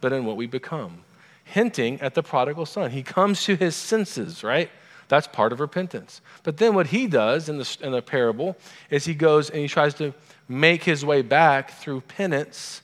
but 0.00 0.12
in 0.12 0.24
what 0.24 0.36
we 0.36 0.48
become. 0.48 1.04
Hinting 1.50 2.00
at 2.00 2.14
the 2.14 2.22
prodigal 2.22 2.66
son. 2.66 2.90
He 2.90 3.02
comes 3.02 3.44
to 3.44 3.56
his 3.56 3.74
senses, 3.74 4.44
right? 4.44 4.70
That's 5.08 5.26
part 5.26 5.52
of 5.52 5.60
repentance. 5.60 6.20
But 6.42 6.58
then 6.58 6.74
what 6.74 6.88
he 6.88 7.06
does 7.06 7.48
in 7.48 7.58
the, 7.58 7.76
in 7.80 7.92
the 7.92 8.02
parable 8.02 8.56
is 8.90 9.06
he 9.06 9.14
goes 9.14 9.48
and 9.48 9.58
he 9.60 9.68
tries 9.68 9.94
to 9.94 10.12
make 10.48 10.84
his 10.84 11.04
way 11.04 11.22
back 11.22 11.70
through 11.72 12.02
penance 12.02 12.82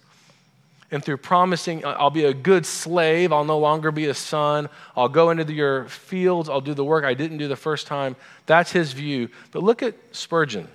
and 0.90 1.04
through 1.04 1.16
promising, 1.16 1.84
I'll 1.84 2.10
be 2.10 2.24
a 2.24 2.32
good 2.32 2.64
slave, 2.64 3.32
I'll 3.32 3.44
no 3.44 3.58
longer 3.58 3.90
be 3.90 4.06
a 4.06 4.14
son, 4.14 4.68
I'll 4.96 5.08
go 5.08 5.30
into 5.30 5.52
your 5.52 5.86
fields, 5.86 6.48
I'll 6.48 6.60
do 6.60 6.72
the 6.72 6.84
work 6.84 7.04
I 7.04 7.14
didn't 7.14 7.38
do 7.38 7.48
the 7.48 7.56
first 7.56 7.86
time. 7.86 8.16
That's 8.46 8.70
his 8.70 8.92
view. 8.92 9.28
But 9.50 9.62
look 9.62 9.82
at 9.82 9.94
Spurgeon. 10.12 10.68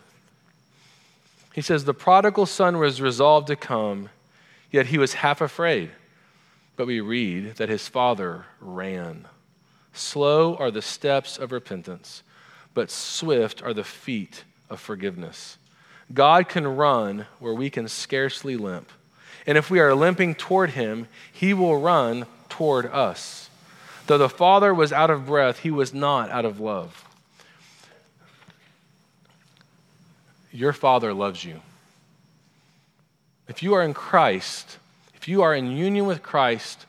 He 1.53 1.61
says, 1.61 1.85
The 1.85 1.93
prodigal 1.93 2.45
son 2.45 2.77
was 2.77 3.01
resolved 3.01 3.47
to 3.47 3.55
come, 3.55 4.09
yet 4.71 4.87
he 4.87 4.97
was 4.97 5.13
half 5.13 5.41
afraid. 5.41 5.91
But 6.79 6.87
we 6.87 7.01
read 7.01 7.57
that 7.57 7.67
his 7.67 7.89
father 7.89 8.45
ran. 8.61 9.27
Slow 9.91 10.55
are 10.55 10.71
the 10.71 10.81
steps 10.81 11.37
of 11.37 11.51
repentance, 11.51 12.23
but 12.73 12.89
swift 12.89 13.61
are 13.61 13.73
the 13.73 13.83
feet 13.83 14.45
of 14.69 14.79
forgiveness. 14.79 15.57
God 16.13 16.47
can 16.47 16.65
run 16.65 17.25
where 17.39 17.53
we 17.53 17.69
can 17.69 17.89
scarcely 17.89 18.55
limp. 18.55 18.93
And 19.45 19.57
if 19.57 19.69
we 19.69 19.81
are 19.81 19.93
limping 19.93 20.35
toward 20.35 20.69
him, 20.69 21.09
he 21.33 21.53
will 21.53 21.81
run 21.81 22.25
toward 22.47 22.85
us. 22.85 23.49
Though 24.07 24.17
the 24.17 24.29
Father 24.29 24.73
was 24.73 24.93
out 24.93 25.09
of 25.09 25.25
breath, 25.25 25.59
he 25.59 25.71
was 25.71 25.93
not 25.93 26.29
out 26.29 26.45
of 26.45 26.61
love. 26.61 27.03
Your 30.53 30.71
Father 30.71 31.13
loves 31.13 31.43
you. 31.43 31.59
If 33.49 33.61
you 33.63 33.73
are 33.73 33.83
in 33.83 33.93
Christ, 33.93 34.77
you 35.29 35.43
are 35.43 35.55
in 35.55 35.71
union 35.71 36.05
with 36.05 36.23
Christ, 36.23 36.85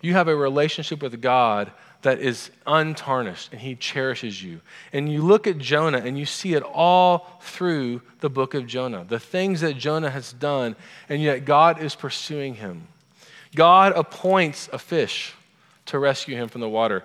you 0.00 0.14
have 0.14 0.28
a 0.28 0.36
relationship 0.36 1.02
with 1.02 1.20
God 1.20 1.72
that 2.02 2.20
is 2.20 2.50
untarnished 2.66 3.50
and 3.52 3.60
he 3.60 3.74
cherishes 3.74 4.42
you. 4.42 4.60
And 4.92 5.10
you 5.10 5.22
look 5.22 5.46
at 5.46 5.58
Jonah 5.58 5.98
and 5.98 6.18
you 6.18 6.26
see 6.26 6.54
it 6.54 6.62
all 6.62 7.38
through 7.40 8.02
the 8.20 8.28
book 8.28 8.54
of 8.54 8.66
Jonah, 8.66 9.04
the 9.08 9.18
things 9.18 9.62
that 9.62 9.78
Jonah 9.78 10.10
has 10.10 10.32
done, 10.32 10.76
and 11.08 11.22
yet 11.22 11.46
God 11.46 11.80
is 11.82 11.94
pursuing 11.94 12.54
him. 12.56 12.86
God 13.54 13.92
appoints 13.96 14.68
a 14.72 14.78
fish 14.78 15.34
to 15.86 15.98
rescue 15.98 16.36
him 16.36 16.48
from 16.48 16.60
the 16.60 16.68
water. 16.68 17.04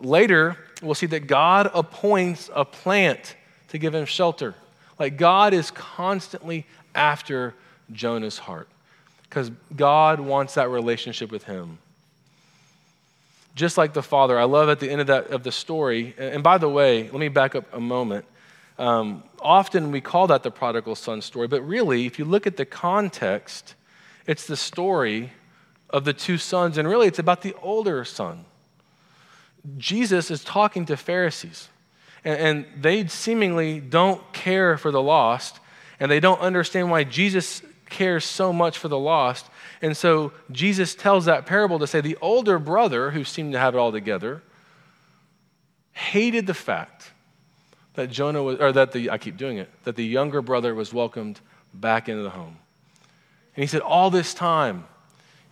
Later, 0.00 0.56
we'll 0.82 0.94
see 0.94 1.06
that 1.06 1.26
God 1.26 1.70
appoints 1.72 2.50
a 2.54 2.64
plant 2.64 3.36
to 3.68 3.78
give 3.78 3.94
him 3.94 4.04
shelter. 4.04 4.54
Like 4.98 5.16
God 5.16 5.54
is 5.54 5.70
constantly 5.70 6.66
after 6.94 7.54
Jonah's 7.92 8.38
heart 8.38 8.68
because 9.30 9.50
God 9.74 10.20
wants 10.20 10.54
that 10.54 10.68
relationship 10.68 11.32
with 11.32 11.44
him 11.44 11.78
just 13.54 13.76
like 13.76 13.92
the 13.92 14.02
father. 14.02 14.38
I 14.38 14.44
love 14.44 14.68
at 14.68 14.80
the 14.80 14.90
end 14.90 15.00
of, 15.00 15.06
that, 15.08 15.28
of 15.28 15.42
the 15.42 15.52
story, 15.52 16.14
and 16.18 16.42
by 16.42 16.58
the 16.58 16.68
way, 16.68 17.04
let 17.04 17.14
me 17.14 17.28
back 17.28 17.54
up 17.54 17.72
a 17.74 17.80
moment. 17.80 18.24
Um, 18.78 19.22
often 19.40 19.90
we 19.90 20.00
call 20.00 20.28
that 20.28 20.42
the 20.42 20.50
prodigal 20.50 20.94
son 20.94 21.20
story, 21.20 21.48
but 21.48 21.60
really, 21.62 22.06
if 22.06 22.18
you 22.18 22.24
look 22.24 22.46
at 22.46 22.56
the 22.56 22.64
context, 22.64 23.74
it's 24.26 24.46
the 24.46 24.56
story 24.56 25.32
of 25.90 26.04
the 26.04 26.12
two 26.12 26.38
sons, 26.38 26.78
and 26.78 26.88
really 26.88 27.06
it's 27.06 27.18
about 27.18 27.42
the 27.42 27.54
older 27.62 28.04
son. 28.04 28.44
Jesus 29.76 30.30
is 30.30 30.42
talking 30.42 30.86
to 30.86 30.96
Pharisees, 30.96 31.68
and, 32.24 32.40
and 32.40 32.82
they 32.82 33.06
seemingly 33.08 33.80
don't 33.80 34.32
care 34.32 34.78
for 34.78 34.90
the 34.90 35.02
lost, 35.02 35.60
and 35.98 36.10
they 36.10 36.20
don't 36.20 36.40
understand 36.40 36.90
why 36.90 37.04
Jesus 37.04 37.62
cares 37.90 38.24
so 38.24 38.52
much 38.52 38.78
for 38.78 38.88
the 38.88 38.98
lost. 38.98 39.46
And 39.82 39.96
so 39.96 40.32
Jesus 40.50 40.94
tells 40.94 41.26
that 41.26 41.44
parable 41.44 41.78
to 41.80 41.86
say 41.86 42.00
the 42.00 42.16
older 42.22 42.58
brother, 42.58 43.10
who 43.10 43.24
seemed 43.24 43.52
to 43.52 43.58
have 43.58 43.74
it 43.74 43.78
all 43.78 43.92
together, 43.92 44.42
hated 45.92 46.46
the 46.46 46.54
fact 46.54 47.10
that 47.94 48.10
Jonah 48.10 48.42
was, 48.42 48.58
or 48.60 48.72
that 48.72 48.92
the, 48.92 49.10
I 49.10 49.18
keep 49.18 49.36
doing 49.36 49.58
it, 49.58 49.68
that 49.84 49.96
the 49.96 50.04
younger 50.04 50.40
brother 50.40 50.74
was 50.74 50.94
welcomed 50.94 51.40
back 51.74 52.08
into 52.08 52.22
the 52.22 52.30
home. 52.30 52.56
And 53.56 53.62
he 53.62 53.66
said, 53.66 53.82
All 53.82 54.10
this 54.10 54.32
time, 54.32 54.84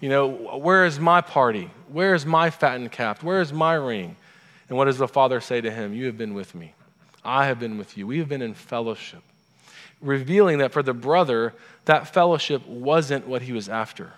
you 0.01 0.09
know, 0.09 0.29
where 0.29 0.87
is 0.87 0.99
my 1.01 1.21
party? 1.21 1.71
Where 1.89 2.15
is 2.15 2.25
my 2.25 2.51
fattened 2.51 2.93
calf? 2.93 3.23
Where 3.23 3.41
is 3.41 3.53
my 3.53 3.75
ring? 3.75 4.17
And 4.69 4.79
what 4.79 4.85
does 4.85 4.99
the 4.99 5.09
father 5.09 5.41
say 5.41 5.61
to 5.61 5.71
him? 5.71 5.93
You 5.93 6.07
have 6.07 6.17
been 6.17 6.35
with 6.35 6.55
me. 6.55 6.75
I 7.25 7.47
have 7.47 7.59
been 7.59 7.79
with 7.79 7.99
you. 7.99 8.07
We 8.07 8.19
have 8.19 8.29
been 8.29 8.43
in 8.43 8.55
fellowship 8.55 9.23
revealing 10.01 10.59
that 10.59 10.73
for 10.73 10.83
the 10.83 10.95
brother, 10.95 11.55
that 11.85 12.13
fellowship 12.13 12.67
wasn't 12.67 13.27
what 13.27 13.43
he 13.43 13.53
was 13.53 13.69
after. 13.69 14.13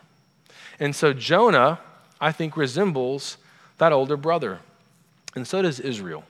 And 0.79 0.95
so 0.95 1.13
Jonah, 1.13 1.81
I 2.21 2.33
think, 2.33 2.57
resembles 2.57 3.37
that 3.79 3.93
older 3.93 4.17
brother. 4.17 4.61
And 5.35 5.47
so 5.47 5.63
does 5.63 5.81
Israel. 5.81 6.25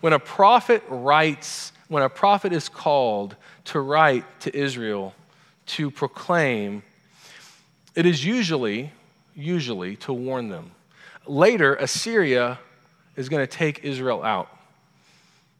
When 0.00 0.12
a 0.12 0.18
prophet 0.18 0.82
writes, 0.88 1.72
when 1.88 2.02
a 2.02 2.08
prophet 2.08 2.52
is 2.52 2.68
called 2.68 3.36
to 3.66 3.80
write 3.80 4.24
to 4.40 4.56
Israel 4.56 5.14
to 5.66 5.90
proclaim, 5.90 6.82
it 7.94 8.06
is 8.06 8.24
usually, 8.24 8.92
usually 9.34 9.96
to 9.96 10.12
warn 10.12 10.48
them. 10.48 10.70
Later, 11.26 11.74
Assyria 11.74 12.58
is 13.16 13.28
going 13.28 13.46
to 13.46 13.46
take 13.46 13.84
Israel 13.84 14.22
out. 14.22 14.48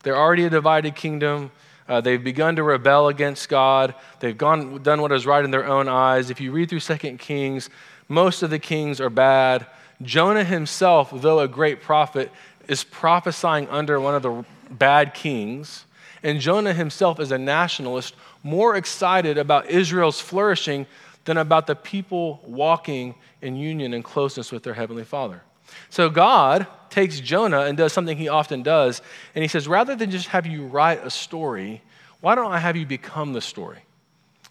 They're 0.03 0.17
already 0.17 0.45
a 0.45 0.51
divided 0.51 0.95
kingdom. 0.95 1.51
Uh, 1.91 2.01
they've 2.01 2.23
begun 2.23 2.55
to 2.55 2.63
rebel 2.63 3.09
against 3.09 3.49
God. 3.49 3.97
They've 4.21 4.39
gone, 4.39 4.81
done 4.81 5.03
what 5.03 5.11
is 5.11 5.27
right 5.27 5.45
in 5.45 5.51
their 5.51 5.67
own 5.67 5.89
eyes. 5.89 6.31
If 6.31 6.41
you 6.41 6.53
read 6.53 6.71
through 6.71 6.81
Second 6.81 7.19
Kings, 7.19 7.69
most 8.09 8.45
of 8.45 8.51
the 8.51 8.61
kings 8.61 9.01
are 9.01 9.11
bad. 9.11 9.67
Jonah 10.01 10.45
himself, 10.45 11.11
though 11.13 11.41
a 11.41 11.49
great 11.49 11.83
prophet, 11.83 12.31
is 12.69 12.85
prophesying 12.85 13.69
under 13.69 14.01
one 14.01 14.15
of 14.15 14.23
the 14.23 14.45
bad 14.71 15.15
kings. 15.15 15.85
And 16.23 16.39
Jonah 16.39 16.73
himself, 16.73 17.19
is 17.19 17.33
a 17.33 17.39
nationalist, 17.39 18.15
more 18.45 18.77
excited 18.77 19.37
about 19.37 19.69
Israel's 19.69 20.21
flourishing 20.21 20.87
than 21.25 21.39
about 21.39 21.67
the 21.67 21.75
people 21.75 22.41
walking 22.47 23.17
in 23.43 23.57
union 23.57 23.95
and 23.95 24.05
closeness 24.05 24.53
with 24.53 24.63
their 24.63 24.75
Heavenly 24.75 25.05
Father. 25.05 25.43
So 25.89 26.09
God 26.09 26.69
takes 26.91 27.21
Jonah 27.21 27.63
and 27.63 27.77
does 27.77 27.93
something 27.93 28.17
he 28.17 28.29
often 28.29 28.63
does, 28.63 29.03
and 29.35 29.43
he 29.43 29.49
says, 29.49 29.69
rather 29.69 29.97
than 29.97 30.11
just 30.11 30.29
have 30.29 30.47
you 30.47 30.67
write 30.67 31.05
a 31.05 31.11
story, 31.11 31.83
why 32.21 32.35
don't 32.35 32.53
I 32.53 32.59
have 32.59 32.77
you 32.77 32.87
become 32.87 33.33
the 33.33 33.41
story? 33.41 33.79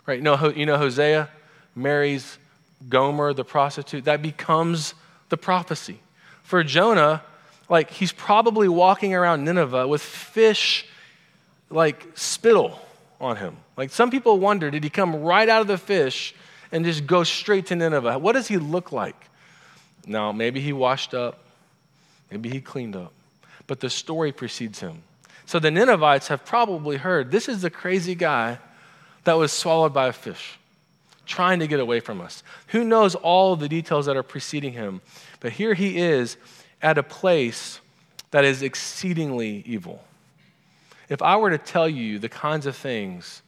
Right? 0.06 0.17
You 0.17 0.23
know, 0.23 0.49
you 0.49 0.65
know 0.65 0.78
Hosea 0.78 1.30
marries 1.75 2.38
Gomer, 2.88 3.34
the 3.34 3.43
prostitute. 3.43 4.06
That 4.06 4.21
becomes 4.21 4.93
the 5.30 5.38
prophecy. 5.38 5.99
For 6.43 6.63
Jonah, 6.63 7.23
like 7.69 7.91
he's 7.91 8.12
probably 8.12 8.67
walking 8.67 9.13
around 9.13 9.43
Nineveh 9.43 9.88
with 9.88 10.02
fish 10.02 10.88
like 11.69 12.08
spittle 12.15 12.80
on 13.21 13.36
him. 13.36 13.58
Like 13.78 13.91
some 13.91 14.10
people 14.10 14.39
wonder, 14.39 14.71
did 14.71 14.84
he 14.84 14.89
come 14.89 15.21
right 15.21 15.47
out 15.47 15.62
of 15.62 15.67
the 15.67 15.78
fish 15.78 16.34
and 16.71 16.86
just 16.86 17.06
go 17.06 17.23
straight 17.23 17.67
to 17.67 17.75
Nineveh? 17.75 18.17
What 18.17 18.34
does 18.34 18.47
he 18.47 18.58
look 18.58 18.91
like? 18.91 19.15
Now, 20.08 20.32
maybe 20.32 20.60
he 20.60 20.73
washed 20.73 21.13
up, 21.13 21.39
maybe 22.32 22.50
he 22.50 22.62
cleaned 22.62 22.96
up, 22.96 23.13
but 23.68 23.80
the 23.80 23.89
story 23.89 24.32
precedes 24.32 24.80
him. 24.80 25.04
So 25.46 25.60
the 25.60 25.72
Ninevites 25.72 26.28
have 26.28 26.46
probably 26.46 26.98
heard 26.98 27.32
this 27.32 27.50
is 27.50 27.62
the 27.62 27.70
crazy 27.70 28.15
guy 28.15 28.60
that 29.24 29.34
was 29.34 29.52
swallowed 29.52 29.94
by 29.94 30.08
a 30.08 30.13
fish, 30.13 30.60
trying 31.26 31.60
to 31.60 31.68
get 31.68 31.80
away 31.80 32.00
from 32.00 32.22
us. 32.22 32.44
Who 32.68 32.84
knows 32.84 33.15
all 33.15 33.56
the 33.56 33.70
details 33.70 34.06
that 34.06 34.15
are 34.15 34.24
preceding 34.24 34.74
him? 34.74 35.02
But 35.39 35.54
here 35.54 35.74
he 35.74 35.98
is 35.98 36.38
at 36.82 36.98
a 36.98 37.04
place 37.04 37.80
that 38.32 38.46
is 38.46 38.62
exceedingly 38.62 39.63
evil. 39.65 40.04
If 41.10 41.22
I 41.22 41.38
were 41.38 41.50
to 41.50 41.58
tell 41.58 41.89
you 41.89 42.20
the 42.20 42.30
kinds 42.30 42.65
of 42.65 42.76
things 42.76 43.42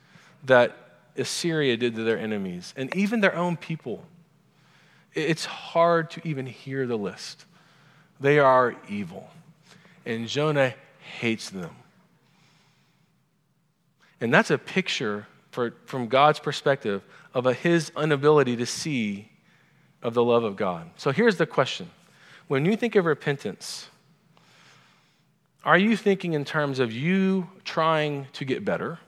that 0.45 0.75
Assyria 1.15 1.77
did 1.77 1.95
to 1.95 2.03
their 2.03 2.17
enemies 2.17 2.73
and 2.75 2.93
even 2.95 3.21
their 3.21 3.35
own 3.35 3.57
people, 3.57 4.03
it's 5.13 5.45
hard 5.45 6.09
to 6.11 6.27
even 6.27 6.45
hear 6.45 6.87
the 6.87 6.97
list. 6.97 7.45
They 8.21 8.37
are 8.37 8.75
evil. 8.87 9.29
And 10.05 10.27
Jonah 10.27 10.75
hates 11.19 11.49
them. 11.49 11.75
And 14.21 14.31
that's 14.31 14.51
a 14.51 14.57
picture 14.57 15.27
for, 15.49 15.73
from 15.85 16.07
God's 16.07 16.39
perspective 16.39 17.01
of 17.33 17.47
a, 17.47 17.53
his 17.53 17.91
inability 17.97 18.55
to 18.57 18.65
see 18.65 19.29
of 20.03 20.13
the 20.13 20.23
love 20.23 20.43
of 20.43 20.55
God. 20.55 20.89
So 20.97 21.11
here's 21.11 21.37
the 21.37 21.47
question 21.47 21.89
When 22.47 22.63
you 22.65 22.75
think 22.75 22.95
of 22.95 23.05
repentance, 23.05 23.89
are 25.63 25.77
you 25.77 25.97
thinking 25.97 26.33
in 26.33 26.45
terms 26.45 26.79
of 26.79 26.91
you 26.91 27.49
trying 27.63 28.27
to 28.33 28.45
get 28.45 28.63
better? 28.63 28.99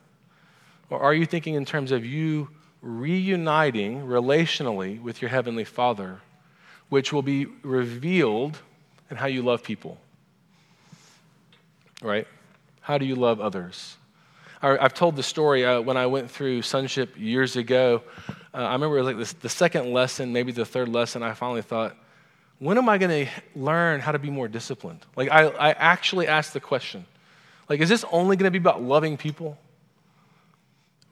Or 0.89 0.99
are 0.99 1.13
you 1.13 1.25
thinking 1.25 1.55
in 1.55 1.65
terms 1.65 1.91
of 1.91 2.05
you 2.05 2.49
reuniting 2.81 4.01
relationally 4.05 5.01
with 5.01 5.21
your 5.21 5.29
Heavenly 5.29 5.63
Father, 5.63 6.19
which 6.89 7.13
will 7.13 7.21
be 7.21 7.45
revealed 7.63 8.59
in 9.09 9.17
how 9.17 9.27
you 9.27 9.41
love 9.41 9.63
people. 9.63 9.97
Right? 12.01 12.27
How 12.81 12.97
do 12.97 13.05
you 13.05 13.15
love 13.15 13.39
others? 13.39 13.97
I've 14.61 14.93
told 14.93 15.17
the 15.17 15.23
story 15.23 15.65
uh, 15.65 15.81
when 15.81 15.97
I 15.97 16.05
went 16.05 16.31
through 16.31 16.61
sonship 16.61 17.17
years 17.17 17.57
ago. 17.57 18.01
Uh, 18.53 18.57
I 18.57 18.73
remember 18.73 19.03
like 19.03 19.17
this, 19.17 19.33
the 19.33 19.49
second 19.49 19.91
lesson, 19.91 20.31
maybe 20.31 20.53
the 20.53 20.65
third 20.65 20.87
lesson, 20.87 21.21
I 21.21 21.33
finally 21.33 21.61
thought, 21.61 21.97
when 22.59 22.77
am 22.77 22.87
I 22.87 22.97
going 22.97 23.25
to 23.25 23.31
learn 23.55 23.99
how 23.99 24.13
to 24.13 24.19
be 24.19 24.29
more 24.29 24.47
disciplined? 24.47 25.05
Like, 25.17 25.29
I, 25.29 25.47
I 25.47 25.71
actually 25.71 26.27
asked 26.27 26.53
the 26.53 26.61
question, 26.61 27.05
like, 27.67 27.81
is 27.81 27.89
this 27.89 28.05
only 28.09 28.37
going 28.37 28.47
to 28.47 28.51
be 28.51 28.61
about 28.61 28.81
loving 28.81 29.17
people? 29.17 29.57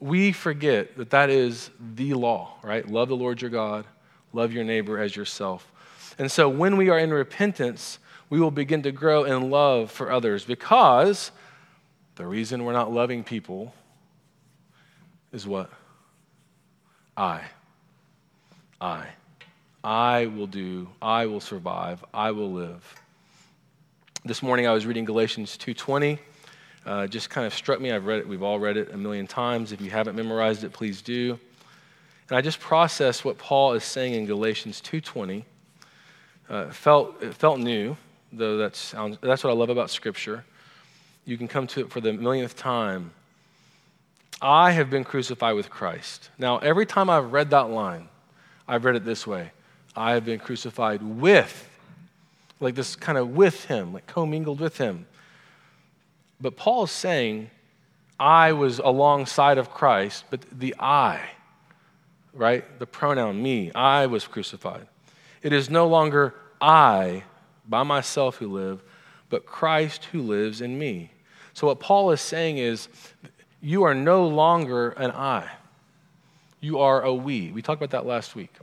we 0.02 0.32
forget 0.32 0.98
that 0.98 1.12
that 1.12 1.30
is 1.30 1.70
the 1.96 2.16
law, 2.16 2.56
right? 2.64 2.86
Love 2.90 3.08
the 3.08 3.16
Lord 3.16 3.42
your 3.42 3.52
God, 3.52 3.86
love 4.34 4.52
your 4.52 4.64
neighbor 4.64 5.00
as 5.00 5.16
yourself. 5.16 5.71
And 6.18 6.32
so 6.32 6.50
when 6.50 6.78
we 6.78 6.90
are 6.90 7.00
in 7.00 7.12
repentance, 7.12 8.00
we 8.30 8.40
will 8.40 8.52
begin 8.52 8.82
to 8.84 8.92
grow 8.92 9.24
in 9.24 9.50
love 9.50 9.92
for 9.92 10.12
others 10.12 10.46
because 10.46 11.32
the 12.16 12.26
reason 12.26 12.64
we're 12.64 12.74
not 12.74 12.92
loving 12.92 13.24
people 13.24 13.74
is 15.32 15.48
what? 15.48 15.70
I. 17.16 17.42
I. 18.80 19.08
I 19.84 20.28
will 20.28 20.48
do, 20.48 20.88
I 21.02 21.26
will 21.26 21.40
survive, 21.40 22.04
I 22.14 22.32
will 22.32 22.52
live. 22.52 23.02
This 24.24 24.44
morning 24.44 24.68
I 24.68 24.72
was 24.74 24.86
reading 24.86 25.06
Galatians 25.06 25.58
2:20. 25.58 26.20
Uh, 26.86 27.08
just 27.08 27.30
kind 27.30 27.46
of 27.48 27.54
struck 27.54 27.82
me. 27.82 27.92
I've 27.92 28.06
read 28.06 28.20
it. 28.20 28.28
We've 28.28 28.44
all 28.44 28.60
read 28.60 28.78
it 28.78 28.92
a 28.92 28.98
million 28.98 29.28
times. 29.28 29.72
If 29.72 29.82
you 29.82 29.92
haven't 29.92 30.16
memorized 30.16 30.64
it, 30.64 30.72
please 30.72 31.02
do. 31.02 31.40
And 32.30 32.38
I 32.38 32.42
just 32.42 32.60
processed 32.60 33.26
what 33.26 33.38
Paul 33.38 33.74
is 33.74 33.84
saying 33.84 34.14
in 34.14 34.26
Galatians 34.26 34.82
2:20. 34.82 35.46
Uh, 36.52 36.70
felt 36.70 37.24
it 37.24 37.34
felt 37.34 37.60
new, 37.60 37.96
though 38.34 38.58
that 38.58 38.76
sounds, 38.76 39.18
that's 39.22 39.42
what 39.42 39.52
I 39.52 39.54
love 39.54 39.70
about 39.70 39.90
Scripture. 39.90 40.44
You 41.24 41.38
can 41.38 41.48
come 41.48 41.66
to 41.68 41.80
it 41.80 41.90
for 41.90 42.02
the 42.02 42.12
millionth 42.12 42.58
time. 42.58 43.12
I 44.42 44.72
have 44.72 44.90
been 44.90 45.06
crucified 45.06 45.56
with 45.56 45.70
Christ. 45.70 46.30
Now, 46.38 46.58
every 46.58 46.86
time 46.86 47.10
I've 47.10 47.32
read 47.32 47.52
that 47.52 47.70
line, 47.70 48.10
I've 48.68 48.84
read 48.84 48.98
it 48.98 49.06
this 49.06 49.26
way 49.26 49.52
I 49.96 50.12
have 50.12 50.26
been 50.26 50.40
crucified 50.40 51.02
with, 51.02 51.70
like 52.60 52.76
this 52.76 52.98
kind 52.98 53.18
of 53.18 53.30
with 53.30 53.64
him, 53.66 53.94
like 53.94 54.06
commingled 54.06 54.60
with 54.60 54.78
him. 54.78 55.06
But 56.42 56.58
Paul 56.58 56.84
is 56.84 56.92
saying, 56.92 57.50
I 58.20 58.52
was 58.52 58.80
alongside 58.80 59.58
of 59.58 59.70
Christ, 59.70 60.26
but 60.30 60.42
the 60.52 60.76
I, 60.78 61.22
right? 62.34 62.66
The 62.78 62.86
pronoun 62.86 63.42
me, 63.42 63.72
I 63.74 64.08
was 64.08 64.28
crucified. 64.28 64.88
It 65.42 65.54
is 65.54 65.70
no 65.70 65.88
longer 65.88 66.36
I 66.60 67.24
by 67.68 67.84
myself 67.84 68.38
who 68.38 68.48
live, 68.48 68.84
but 69.30 69.46
Christ 69.46 70.06
who 70.06 70.22
lives 70.22 70.62
in 70.62 70.78
me. 70.78 71.12
So, 71.54 71.68
what 71.68 71.80
Paul 71.80 72.12
is 72.12 72.22
saying 72.22 72.58
is, 72.58 72.88
you 73.62 73.84
are 73.84 73.94
no 73.94 74.28
longer 74.28 74.90
an 74.92 75.12
I. 75.12 75.50
You 76.60 76.80
are 76.80 77.02
a 77.02 77.14
we. 77.14 77.52
We 77.52 77.62
talked 77.62 77.82
about 77.82 77.92
that 77.92 78.06
last 78.06 78.36
week. 78.36 78.54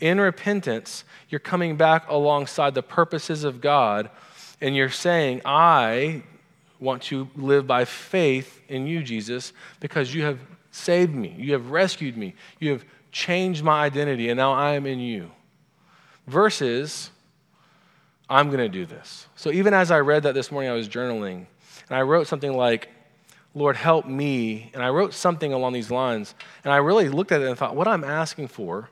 In 0.00 0.20
repentance, 0.20 1.04
you're 1.28 1.38
coming 1.38 1.76
back 1.76 2.08
alongside 2.08 2.74
the 2.74 2.82
purposes 2.82 3.44
of 3.44 3.60
God, 3.60 4.10
and 4.60 4.74
you're 4.74 4.90
saying, 4.90 5.42
I 5.44 6.22
want 6.80 7.02
to 7.04 7.28
live 7.36 7.66
by 7.66 7.84
faith 7.84 8.60
in 8.68 8.86
you, 8.86 9.02
Jesus, 9.02 9.52
because 9.80 10.14
you 10.14 10.24
have 10.24 10.38
saved 10.70 11.14
me. 11.14 11.34
You 11.38 11.52
have 11.52 11.70
rescued 11.70 12.16
me. 12.16 12.34
You 12.58 12.72
have 12.72 12.84
changed 13.12 13.62
my 13.62 13.84
identity, 13.84 14.28
and 14.28 14.36
now 14.36 14.52
I 14.52 14.72
am 14.72 14.86
in 14.86 14.98
you. 14.98 15.30
Versus, 16.26 17.10
I'm 18.28 18.46
going 18.46 18.58
to 18.58 18.68
do 18.68 18.86
this. 18.86 19.26
So 19.36 19.50
even 19.50 19.74
as 19.74 19.90
I 19.90 20.00
read 20.00 20.22
that 20.22 20.34
this 20.34 20.50
morning, 20.50 20.70
I 20.70 20.74
was 20.74 20.88
journaling, 20.88 21.46
and 21.88 21.96
I 21.96 22.02
wrote 22.02 22.26
something 22.26 22.56
like, 22.56 22.88
Lord, 23.54 23.76
help 23.76 24.06
me. 24.06 24.70
And 24.74 24.82
I 24.82 24.88
wrote 24.88 25.14
something 25.14 25.52
along 25.52 25.74
these 25.74 25.90
lines, 25.90 26.34
and 26.64 26.72
I 26.72 26.78
really 26.78 27.08
looked 27.08 27.30
at 27.30 27.40
it 27.40 27.46
and 27.46 27.56
thought, 27.56 27.76
what 27.76 27.86
I'm 27.86 28.04
asking 28.04 28.48
for 28.48 28.88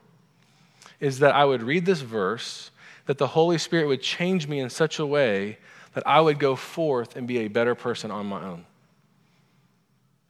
is 1.00 1.18
that 1.18 1.34
I 1.34 1.44
would 1.44 1.62
read 1.62 1.84
this 1.84 2.00
verse, 2.00 2.70
that 3.06 3.18
the 3.18 3.26
Holy 3.26 3.58
Spirit 3.58 3.88
would 3.88 4.02
change 4.02 4.46
me 4.46 4.60
in 4.60 4.70
such 4.70 4.98
a 4.98 5.06
way 5.06 5.58
that 5.94 6.06
I 6.06 6.20
would 6.20 6.38
go 6.38 6.54
forth 6.54 7.16
and 7.16 7.26
be 7.26 7.38
a 7.38 7.48
better 7.48 7.74
person 7.74 8.10
on 8.10 8.26
my 8.26 8.42
own. 8.44 8.64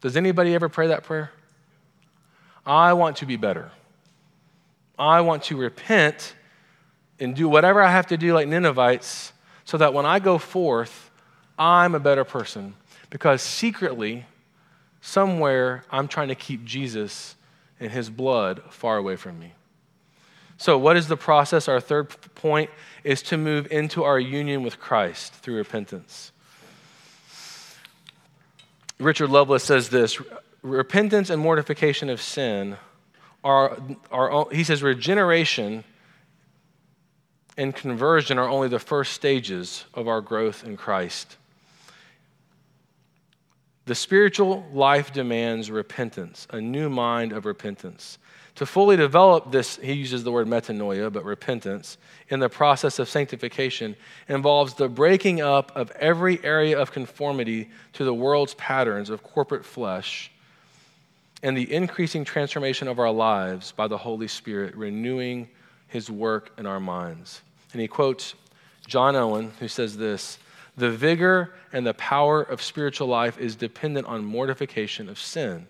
Does 0.00 0.16
anybody 0.16 0.54
ever 0.54 0.68
pray 0.68 0.88
that 0.88 1.04
prayer? 1.04 1.30
I 2.64 2.92
want 2.94 3.16
to 3.18 3.26
be 3.26 3.36
better. 3.36 3.70
I 4.98 5.20
want 5.20 5.42
to 5.44 5.56
repent 5.56 6.34
and 7.22 7.34
do 7.34 7.48
whatever 7.48 7.80
I 7.82 7.90
have 7.90 8.08
to 8.08 8.16
do, 8.16 8.34
like 8.34 8.48
Ninevites, 8.48 9.32
so 9.64 9.76
that 9.78 9.94
when 9.94 10.04
I 10.04 10.18
go 10.18 10.38
forth, 10.38 11.10
I'm 11.58 11.94
a 11.94 12.00
better 12.00 12.24
person. 12.24 12.74
Because 13.10 13.42
secretly, 13.42 14.26
somewhere, 15.00 15.84
I'm 15.90 16.08
trying 16.08 16.28
to 16.28 16.34
keep 16.34 16.64
Jesus 16.64 17.36
and 17.78 17.90
his 17.90 18.10
blood 18.10 18.62
far 18.70 18.96
away 18.96 19.16
from 19.16 19.38
me. 19.38 19.52
So, 20.56 20.78
what 20.78 20.96
is 20.96 21.08
the 21.08 21.16
process? 21.16 21.68
Our 21.68 21.80
third 21.80 22.08
point 22.34 22.70
is 23.02 23.22
to 23.24 23.36
move 23.36 23.70
into 23.72 24.04
our 24.04 24.20
union 24.20 24.62
with 24.62 24.78
Christ 24.78 25.32
through 25.34 25.56
repentance. 25.56 26.30
Richard 28.98 29.30
Lovelace 29.30 29.64
says 29.64 29.88
this 29.88 30.20
repentance 30.62 31.30
and 31.30 31.42
mortification 31.42 32.08
of 32.08 32.22
sin 32.22 32.76
are, 33.42 33.76
are 34.12 34.46
he 34.52 34.62
says, 34.62 34.82
regeneration 34.82 35.82
and 37.56 37.74
conversion 37.74 38.38
are 38.38 38.48
only 38.48 38.68
the 38.68 38.78
first 38.78 39.12
stages 39.12 39.84
of 39.94 40.08
our 40.08 40.20
growth 40.20 40.64
in 40.64 40.76
Christ. 40.76 41.36
The 43.84 43.94
spiritual 43.94 44.64
life 44.72 45.12
demands 45.12 45.70
repentance, 45.70 46.46
a 46.50 46.60
new 46.60 46.88
mind 46.88 47.32
of 47.32 47.44
repentance. 47.44 48.18
To 48.56 48.66
fully 48.66 48.96
develop 48.96 49.50
this, 49.50 49.76
he 49.76 49.94
uses 49.94 50.24
the 50.24 50.30
word 50.30 50.46
metanoia, 50.46 51.12
but 51.12 51.24
repentance, 51.24 51.96
in 52.28 52.38
the 52.38 52.48
process 52.48 52.98
of 52.98 53.08
sanctification 53.08 53.96
involves 54.28 54.74
the 54.74 54.88
breaking 54.88 55.40
up 55.40 55.72
of 55.74 55.90
every 55.92 56.42
area 56.44 56.78
of 56.78 56.92
conformity 56.92 57.70
to 57.94 58.04
the 58.04 58.14
world's 58.14 58.54
patterns 58.54 59.10
of 59.10 59.22
corporate 59.22 59.64
flesh 59.64 60.30
and 61.42 61.56
the 61.56 61.72
increasing 61.72 62.24
transformation 62.24 62.86
of 62.88 63.00
our 63.00 63.10
lives 63.10 63.72
by 63.72 63.88
the 63.88 63.98
Holy 63.98 64.28
Spirit, 64.28 64.76
renewing 64.76 65.48
his 65.92 66.10
work 66.10 66.50
in 66.58 66.66
our 66.66 66.80
minds. 66.80 67.42
And 67.72 67.80
he 67.80 67.86
quotes 67.86 68.34
John 68.86 69.14
Owen, 69.14 69.52
who 69.60 69.68
says 69.68 69.96
this 69.96 70.38
The 70.76 70.90
vigor 70.90 71.52
and 71.72 71.86
the 71.86 71.94
power 71.94 72.42
of 72.42 72.62
spiritual 72.62 73.08
life 73.08 73.38
is 73.38 73.54
dependent 73.54 74.06
on 74.06 74.24
mortification 74.24 75.08
of 75.08 75.18
sin. 75.18 75.66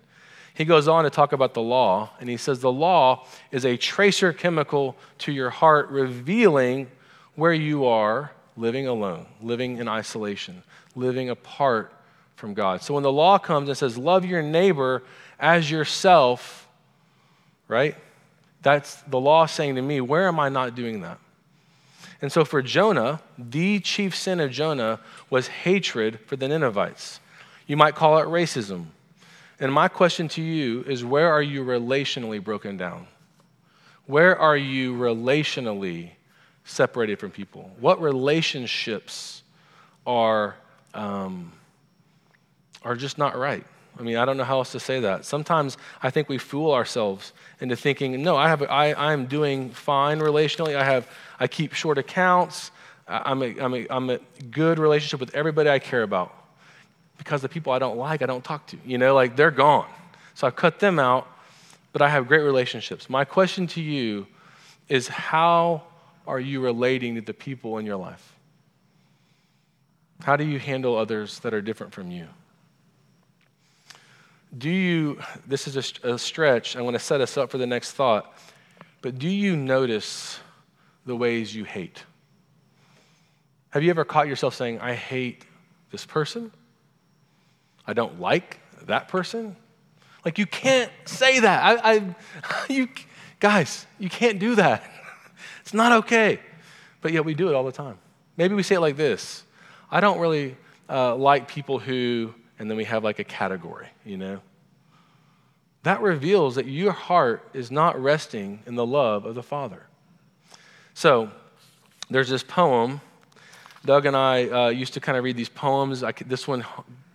He 0.55 0.65
goes 0.65 0.87
on 0.87 1.05
to 1.05 1.11
talk 1.11 1.33
about 1.33 1.55
the 1.55 1.63
law, 1.63 2.11
and 2.21 2.29
he 2.29 2.37
says 2.37 2.61
the 2.61 2.73
law 2.73 3.27
is 3.51 3.65
a 3.65 3.77
tracer 3.77 4.33
chemical 4.33 4.97
to 5.19 5.33
your 5.33 5.51
heart, 5.51 5.89
revealing 5.89 6.89
where 7.35 7.55
you 7.55 7.87
are 7.87 8.33
living 8.57 8.87
alone, 8.87 9.27
living 9.41 9.79
in 9.79 9.89
isolation, 9.89 10.63
living 10.95 11.31
apart 11.31 11.93
from 12.37 12.55
God. 12.55 12.83
So 12.83 12.95
when 12.95 13.03
the 13.03 13.13
law 13.13 13.39
comes 13.39 13.69
and 13.69 13.77
says, 13.77 13.99
Love 13.99 14.25
your 14.25 14.43
neighbor 14.43 15.03
as 15.41 15.71
yourself, 15.71 16.69
right? 17.67 17.97
That's 18.63 19.03
the 19.03 19.19
law 19.19 19.47
saying 19.47 19.75
to 19.77 19.83
me, 19.83 20.01
Where 20.01 20.29
am 20.29 20.39
I 20.39 20.49
not 20.49 20.75
doing 20.75 21.03
that? 21.03 21.19
And 22.21 22.31
so 22.31 22.45
for 22.45 22.63
Jonah, 22.63 23.21
the 23.37 23.81
chief 23.81 24.15
sin 24.15 24.39
of 24.39 24.53
Jonah 24.53 25.01
was 25.29 25.49
hatred 25.49 26.21
for 26.27 26.37
the 26.37 26.47
Ninevites. 26.47 27.19
You 27.67 27.77
might 27.77 27.97
call 27.97 28.19
it 28.19 28.27
racism 28.27 28.87
and 29.63 29.73
my 29.73 29.87
question 29.87 30.27
to 30.31 30.43
you 30.43 30.83
is 30.89 31.05
where 31.05 31.33
are 31.33 31.41
you 31.41 31.65
relationally 31.65 32.43
broken 32.43 32.77
down? 32.77 33.07
Where 34.07 34.37
are 34.37 34.57
you 34.57 34.95
relationally 34.95 36.11
separated 36.65 37.21
from 37.21 37.31
people? 37.31 37.71
What 37.79 38.03
relationships 38.03 39.45
are, 40.05 40.57
um, 40.95 41.53
are 42.83 42.97
just 42.97 43.19
not 43.19 43.39
right? 43.39 43.65
I 43.99 44.03
mean, 44.03 44.17
I 44.17 44.25
don't 44.25 44.37
know 44.37 44.45
how 44.45 44.59
else 44.59 44.73
to 44.73 44.81
say 44.81 45.01
that. 45.01 45.25
Sometimes 45.25 45.77
I 46.03 46.11
think 46.11 46.29
we 46.29 46.39
fool 46.39 46.73
ourselves 46.73 47.33
into 47.61 47.77
thinking, 47.77 48.23
no, 48.23 48.37
I 48.37 48.49
have, 48.49 48.63
I, 48.63 48.95
I'm 48.95 49.27
doing 49.27 49.71
fine 49.71 50.21
relationally. 50.21 50.75
I 50.75 50.85
have, 50.85 51.09
I 51.39 51.47
keep 51.47 51.75
short 51.75 51.99
accounts. 51.99 52.71
I'm 53.07 53.43
a, 53.43 53.59
I'm, 53.61 53.75
a, 53.75 53.87
I'm 53.91 54.11
a 54.11 54.19
good 54.51 54.79
relationship 54.79 55.21
with 55.21 55.35
everybody 55.35 55.69
I 55.69 55.79
care 55.79 56.03
about 56.03 56.35
because 57.19 57.43
the 57.43 57.49
people 57.49 57.73
I 57.73 57.79
don't 57.79 57.99
like, 57.99 58.23
I 58.23 58.27
don't 58.27 58.43
talk 58.43 58.67
to. 58.69 58.79
You 58.85 58.99
know, 58.99 59.15
like 59.15 59.37
they're 59.37 59.51
gone. 59.51 59.89
So 60.35 60.47
I've 60.47 60.57
cut 60.57 60.81
them 60.81 60.99
out, 60.99 61.29
but 61.93 62.01
I 62.01 62.09
have 62.09 62.27
great 62.27 62.43
relationships. 62.43 63.11
My 63.11 63.25
question 63.25 63.67
to 63.69 63.83
you 63.83 64.27
is 64.89 65.09
how 65.09 65.83
are 66.27 66.41
you 66.41 66.61
relating 66.61 67.17
to 67.17 67.21
the 67.21 67.35
people 67.35 67.79
in 67.79 67.87
your 67.87 67.97
life? 67.97 68.37
How 70.23 70.37
do 70.37 70.45
you 70.45 70.59
handle 70.59 70.97
others 70.97 71.41
that 71.41 71.53
are 71.53 71.61
different 71.61 71.93
from 71.93 72.11
you? 72.11 72.29
Do 74.57 74.69
you, 74.71 75.19
this 75.47 75.67
is 75.67 75.77
a, 76.05 76.13
a 76.15 76.19
stretch, 76.19 76.77
I'm 76.77 76.83
going 76.83 76.93
to 76.93 76.99
set 76.99 77.21
us 77.21 77.37
up 77.37 77.51
for 77.51 77.59
the 77.59 77.67
next 77.67 77.93
thought, 77.93 78.37
but 79.01 79.19
do 79.19 79.29
you 79.29 79.57
notice 79.57 80.39
the 81.07 81.17
ways 81.17 81.55
you 81.55 81.65
hate? 81.65 82.05
Have 83.71 83.83
you 83.83 83.91
ever 83.91 84.05
caught 84.05 84.29
yourself 84.29 84.55
saying, 84.55 84.81
I 84.81 84.95
hate 84.95 85.47
this 85.91 86.05
person? 86.05 86.53
I 87.87 87.95
don't 87.95 88.21
like 88.21 88.61
that 88.87 89.09
person. 89.09 89.57
Like, 90.25 90.39
you 90.39 90.47
can't 90.47 90.91
say 91.07 91.41
that. 91.41 91.81
I, 91.85 91.95
I, 91.95 92.17
you, 92.69 92.89
guys, 93.41 93.87
you 93.99 94.09
can't 94.09 94.39
do 94.39 94.55
that. 94.57 94.85
It's 95.63 95.75
not 95.75 95.93
okay. 95.93 96.41
But 97.01 97.13
yet 97.13 97.25
we 97.25 97.35
do 97.35 97.49
it 97.49 97.55
all 97.55 97.65
the 97.65 97.73
time. 97.73 97.99
Maybe 98.37 98.55
we 98.55 98.63
say 98.63 98.77
it 98.77 98.81
like 98.81 98.97
this 98.97 99.45
I 99.91 100.01
don't 100.01 100.19
really 100.19 100.57
uh, 100.89 101.15
like 101.17 101.49
people 101.49 101.79
who, 101.79 102.35
and 102.63 102.71
then 102.71 102.77
we 102.77 102.85
have 102.85 103.03
like 103.03 103.19
a 103.19 103.25
category, 103.25 103.89
you 104.05 104.17
know? 104.17 104.41
That 105.83 106.01
reveals 106.01 106.55
that 106.55 106.67
your 106.67 106.93
heart 106.93 107.51
is 107.53 107.73
not 107.73 108.01
resting 108.01 108.63
in 108.67 108.77
the 108.77 108.87
love 108.87 109.25
of 109.25 109.35
the 109.35 109.43
Father. 109.43 109.83
So, 110.95 111.29
there's 112.09 112.29
this 112.29 112.45
poem. 112.45 113.01
Doug 113.85 114.07
and 114.07 114.17
I 114.17 114.49
uh, 114.49 114.69
used 114.69 114.95
to 114.95 115.01
kind 115.01 115.19
of 115.19 115.25
read 115.25 115.37
these 115.37 115.49
poems. 115.49 116.05
Could, 116.15 116.29
this 116.29 116.47
one 116.47 116.65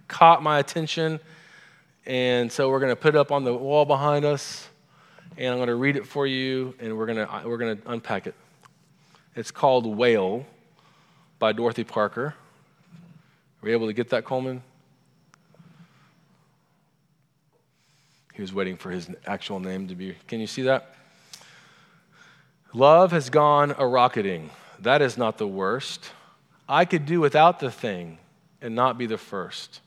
caught 0.10 0.44
my 0.44 0.60
attention. 0.60 1.18
And 2.06 2.52
so 2.52 2.70
we're 2.70 2.82
going 2.82 2.92
to 2.92 2.98
put 2.98 3.16
it 3.16 3.18
up 3.18 3.32
on 3.32 3.46
the 3.46 3.54
wall 3.54 3.86
behind 3.86 4.26
us. 4.26 4.68
and 5.38 5.48
I'm 5.48 5.60
going 5.60 5.68
to 5.68 5.76
read 5.76 5.96
it 5.96 6.06
for 6.06 6.28
you, 6.28 6.76
and 6.82 6.98
we're 6.98 7.06
going 7.06 7.26
to, 7.26 7.48
we're 7.48 7.58
going 7.58 7.78
to 7.78 7.90
unpack 7.90 8.28
it. 8.28 8.36
It's 9.34 9.52
called 9.52 9.86
Wail 9.86 10.46
by 11.40 11.54
Dorothy 11.54 11.86
Parker. 11.86 12.36
Were 13.62 13.70
you 13.70 13.76
able 13.76 13.88
to 13.88 13.94
get 13.94 14.10
that, 14.10 14.26
Coleman? 14.26 14.62
He 18.38 18.44
was 18.44 18.54
waiting 18.54 18.78
for 18.78 18.92
his 18.92 19.10
actual 19.26 19.60
name 19.60 19.88
to 19.88 19.96
be. 19.96 20.16
Can 20.28 20.40
you 20.40 20.46
see 20.46 20.62
that? 20.62 20.94
Love 22.72 23.12
has 23.12 23.32
gone 23.32 23.74
a 23.80 23.88
rocketing. 23.88 24.52
That 24.80 25.02
is 25.02 25.18
not 25.18 25.40
the 25.40 25.48
worst. 25.48 26.12
I 26.70 26.86
could 26.86 27.08
do 27.08 27.20
without 27.20 27.60
the 27.60 27.72
thing 27.72 28.20
and 28.62 28.76
not 28.76 28.96
be 28.96 29.08
the 29.08 29.18
first. 29.18 29.82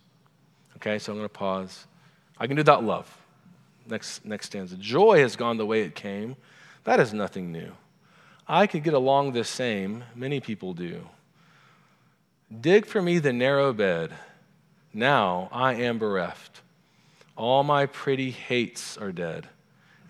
Okay, 0.78 0.98
so 0.98 1.12
I'm 1.12 1.18
going 1.18 1.28
to 1.28 1.32
pause. 1.32 1.86
I 2.38 2.48
can 2.48 2.56
do 2.56 2.60
without 2.62 2.82
love. 2.82 3.16
Next, 3.86 4.24
next 4.24 4.46
stanza. 4.46 4.74
Joy 4.74 5.20
has 5.20 5.36
gone 5.36 5.56
the 5.56 5.66
way 5.66 5.82
it 5.82 5.94
came. 5.94 6.34
That 6.82 6.98
is 6.98 7.14
nothing 7.14 7.52
new. 7.52 7.70
I 8.48 8.66
could 8.66 8.82
get 8.82 8.94
along 8.94 9.30
the 9.30 9.44
same. 9.44 10.02
Many 10.16 10.40
people 10.40 10.74
do. 10.74 11.06
Dig 12.60 12.84
for 12.84 13.00
me 13.00 13.20
the 13.20 13.32
narrow 13.32 13.72
bed. 13.72 14.10
Now 14.92 15.48
I 15.52 15.74
am 15.74 15.98
bereft. 15.98 16.62
All 17.40 17.64
my 17.64 17.86
pretty 17.86 18.30
hates 18.30 18.98
are 18.98 19.12
dead. 19.12 19.48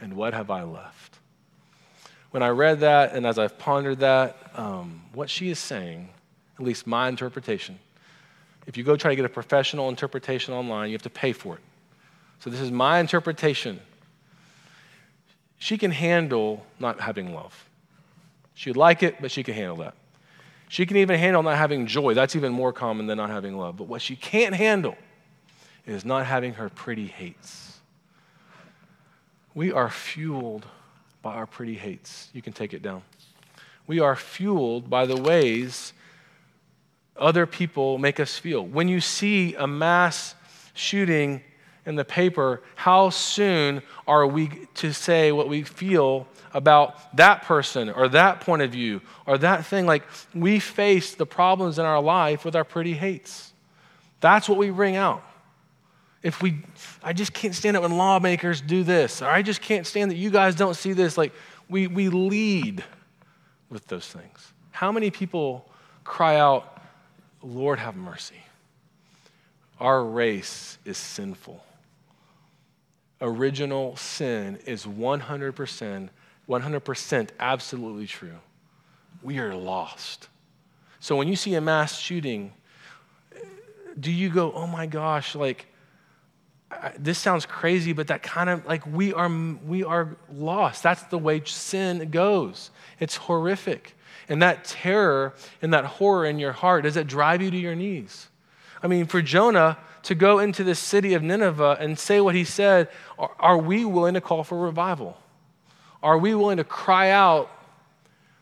And 0.01 0.15
what 0.15 0.35
have 0.35 0.51
I 0.51 0.65
left? 0.65 1.21
When 2.33 2.43
I 2.43 2.49
read 2.49 2.81
that 2.81 3.15
and 3.15 3.25
as 3.25 3.39
I've 3.39 3.57
pondered 3.57 4.01
that, 4.01 4.37
um, 4.57 5.03
what 5.13 5.31
she 5.31 5.49
is 5.49 5.61
saying, 5.61 6.09
at 6.59 6.65
least 6.65 6.89
my 6.89 7.09
interpretation, 7.09 7.79
if 8.67 8.77
you 8.77 8.83
go 8.83 8.97
try 8.97 9.13
to 9.13 9.17
get 9.17 9.25
a 9.25 9.29
professional 9.29 9.89
interpretation 9.89 10.55
online, 10.55 10.89
you 10.89 10.95
have 10.95 11.03
to 11.03 11.11
pay 11.11 11.33
for 11.33 11.55
it. 11.55 11.61
So 12.41 12.51
this 12.51 12.61
is 12.61 12.73
my 12.73 12.99
interpretation. 12.99 13.79
She 15.59 15.79
can 15.79 15.93
handle 15.93 16.67
not 16.81 16.99
having 16.99 17.33
love. 17.33 17.69
She'd 18.55 18.77
like 18.77 19.05
it, 19.05 19.23
but 19.23 19.31
she 19.31 19.45
can 19.45 19.55
handle 19.55 19.77
that. 19.77 19.95
She 20.69 20.85
can 20.85 20.97
even 20.97 21.17
handle 21.17 21.45
not 21.45 21.57
having 21.57 21.87
joy. 21.87 22.13
That's 22.13 22.35
even 22.35 22.51
more 22.51 22.73
common 22.73 23.07
than 23.07 23.19
not 23.19 23.31
having 23.31 23.57
love. 23.57 23.77
But 23.77 23.85
what 23.85 24.03
she 24.03 24.17
can't 24.17 24.57
handle 24.57 24.97
is 25.91 26.05
not 26.05 26.27
having 26.27 26.55
her 26.55 26.69
pretty 26.69 27.07
hates. 27.07 27.81
We 29.55 29.73
are 29.73 29.91
fueled 29.91 30.67
by 31.23 31.35
our 31.35 31.47
pretty 31.47 31.75
hates. 31.75 32.29
You 32.33 32.43
can 32.43 32.53
take 32.53 32.73
it 32.73 32.83
down. 32.83 33.03
We 33.87 33.99
are 33.99 34.15
fueled 34.15 34.89
by 34.89 35.07
the 35.07 35.21
ways 35.21 35.93
other 37.17 37.45
people 37.45 37.99
make 37.99 38.21
us 38.21 38.39
feel. 38.39 38.65
When 38.65 38.89
you 38.89 39.01
see 39.01 39.55
a 39.57 39.67
mass 39.67 40.35
shooting 40.75 41.43
in 41.85 41.97
the 41.97 42.05
paper, 42.05 42.63
how 42.77 43.11
soon 43.11 43.83
are 44.07 44.27
we 44.27 44.69
to 44.75 44.93
say 44.93 45.33
what 45.33 45.49
we 45.49 45.63
feel 45.63 46.29
about 46.55 47.17
that 47.17 47.43
person 47.43 47.91
or 47.91 48.09
that 48.09 48.41
point 48.41 48.63
of 48.63 48.71
view 48.71 49.03
or 49.27 49.39
that 49.39 49.67
thing? 49.67 49.87
Like 49.87 50.05
we 50.35 50.61
face 50.61 51.15
the 51.15 51.27
problems 51.27 51.79
in 51.79 51.85
our 51.85 52.01
life 52.01 52.45
with 52.45 52.55
our 52.55 52.65
pretty 52.65 52.95
hates. 52.95 53.53
That's 54.21 54.49
what 54.49 54.57
we 54.57 54.71
bring 54.71 54.97
out. 54.97 55.25
If 56.23 56.43
we, 56.43 56.59
I 57.03 57.13
just 57.13 57.33
can't 57.33 57.55
stand 57.55 57.77
it 57.77 57.83
when 57.83 57.97
lawmakers 57.97 58.61
do 58.61 58.85
this, 58.85 59.23
or 59.23 59.29
I 59.29 59.43
just 59.43 59.63
can't 59.63 59.87
stand 59.87 60.11
that 60.11 60.17
you 60.17 60.31
guys 60.31 60.55
don't 60.55 60.75
see 60.75 60.93
this. 60.93 61.17
Like 61.17 61.33
we, 61.69 61.87
we 61.87 62.09
lead 62.09 62.85
with 63.71 63.87
those 63.87 64.07
things. 64.07 64.53
How 64.71 64.93
many 64.93 65.11
people 65.11 65.69
cry 66.05 66.37
out, 66.37 66.83
Lord, 67.43 67.79
have 67.79 67.97
mercy? 67.97 68.43
Our 69.79 70.05
race 70.05 70.79
is 70.85 70.99
sinful 70.99 71.63
original 73.21 73.97
sin 73.97 74.59
is 74.67 74.87
100%, 74.87 76.09
100% 76.49 77.29
absolutely 77.39 78.07
true. 78.07 78.39
We 79.23 79.39
are 79.39 79.55
lost. 79.55 80.29
So 81.01 81.17
when 81.17 81.29
you 81.29 81.37
see 81.37 81.55
a 81.55 81.61
mass 81.61 81.99
shooting, 81.99 82.53
do 83.99 84.11
you 84.11 84.31
go, 84.31 84.53
oh 84.53 84.67
my 84.67 84.87
gosh, 84.87 85.35
like, 85.35 85.67
I, 86.71 86.93
this 86.99 87.19
sounds 87.19 87.47
crazy, 87.47 87.93
but 87.93 88.07
that 88.09 88.23
kind 88.23 88.49
of 88.49 88.67
like 88.67 88.87
we 88.87 89.13
are 89.13 89.29
we 89.29 89.85
are 89.85 90.17
lost. 90.33 90.83
That's 90.83 91.03
the 91.05 91.19
way 91.19 91.43
sin 91.45 92.11
goes. 92.11 92.71
It's 92.99 93.17
horrific. 93.17 93.97
And 94.29 94.43
that 94.43 94.65
terror 94.65 95.35
and 95.61 95.75
that 95.75 95.85
horror 95.85 96.25
in 96.25 96.39
your 96.39 96.53
heart, 96.53 96.85
does 96.85 96.97
it 96.97 97.07
drive 97.07 97.43
you 97.43 97.51
to 97.51 97.57
your 97.57 97.75
knees? 97.75 98.29
I 98.83 98.87
mean, 98.87 99.07
for 99.07 99.21
Jonah, 99.21 99.77
to 100.05 100.15
go 100.15 100.39
into 100.39 100.65
the 100.65 100.75
city 100.75 101.15
of 101.15 101.23
Nineveh 101.23 101.77
and 101.81 101.99
say 101.99 102.21
what 102.21 102.35
he 102.35 102.45
said, 102.45 102.89
are, 103.19 103.33
are 103.39 103.59
we 103.59 103.85
willing 103.85 104.15
to 104.15 104.21
call 104.21 104.45
for 104.45 104.59
revival? 104.59 105.19
Are 106.03 106.17
we 106.17 106.35
willing 106.35 106.57
to 106.57 106.65
cry 106.65 107.11
out, 107.11 107.51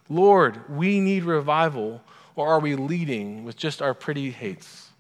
Lord, 0.09 0.69
we 0.69 1.01
need 1.01 1.25
revival? 1.25 2.03
Or 2.37 2.49
are 2.49 2.61
we 2.61 2.77
leading 2.77 3.45
with 3.45 3.57
just 3.57 3.83
our 3.83 3.95
pretty 3.95 4.31
hates? 4.31 4.91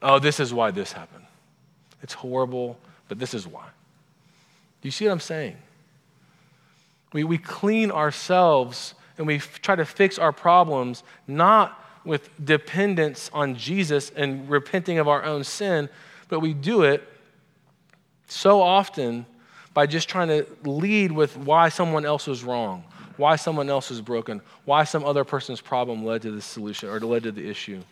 Oh, 0.00 0.18
this 0.18 0.40
is 0.40 0.54
why 0.54 0.70
this 0.70 0.92
happened. 0.92 1.26
It's 2.02 2.14
horrible, 2.14 2.78
but 3.08 3.18
this 3.18 3.34
is 3.34 3.46
why. 3.46 3.66
Do 4.80 4.88
you 4.88 4.92
see 4.92 5.06
what 5.06 5.12
I'm 5.12 5.20
saying? 5.20 5.56
We, 7.12 7.24
we 7.24 7.38
clean 7.38 7.90
ourselves 7.90 8.94
and 9.16 9.26
we 9.26 9.36
f- 9.36 9.60
try 9.60 9.74
to 9.74 9.84
fix 9.84 10.18
our 10.18 10.32
problems 10.32 11.02
not 11.26 11.84
with 12.04 12.30
dependence 12.44 13.30
on 13.32 13.56
Jesus 13.56 14.10
and 14.10 14.48
repenting 14.48 14.98
of 14.98 15.08
our 15.08 15.24
own 15.24 15.44
sin, 15.44 15.88
but 16.28 16.40
we 16.40 16.54
do 16.54 16.82
it 16.82 17.06
so 18.28 18.60
often 18.60 19.26
by 19.74 19.86
just 19.86 20.08
trying 20.08 20.28
to 20.28 20.46
lead 20.64 21.12
with 21.12 21.36
why 21.36 21.68
someone 21.68 22.04
else 22.04 22.26
was 22.26 22.44
wrong, 22.44 22.84
why 23.16 23.36
someone 23.36 23.68
else 23.68 23.90
was 23.90 24.00
broken, 24.00 24.40
why 24.64 24.84
some 24.84 25.04
other 25.04 25.24
person's 25.24 25.60
problem 25.60 26.04
led 26.04 26.22
to 26.22 26.30
the 26.30 26.40
solution 26.40 26.88
or 26.88 27.00
led 27.00 27.24
to 27.24 27.32
the 27.32 27.48
issue. 27.48 27.82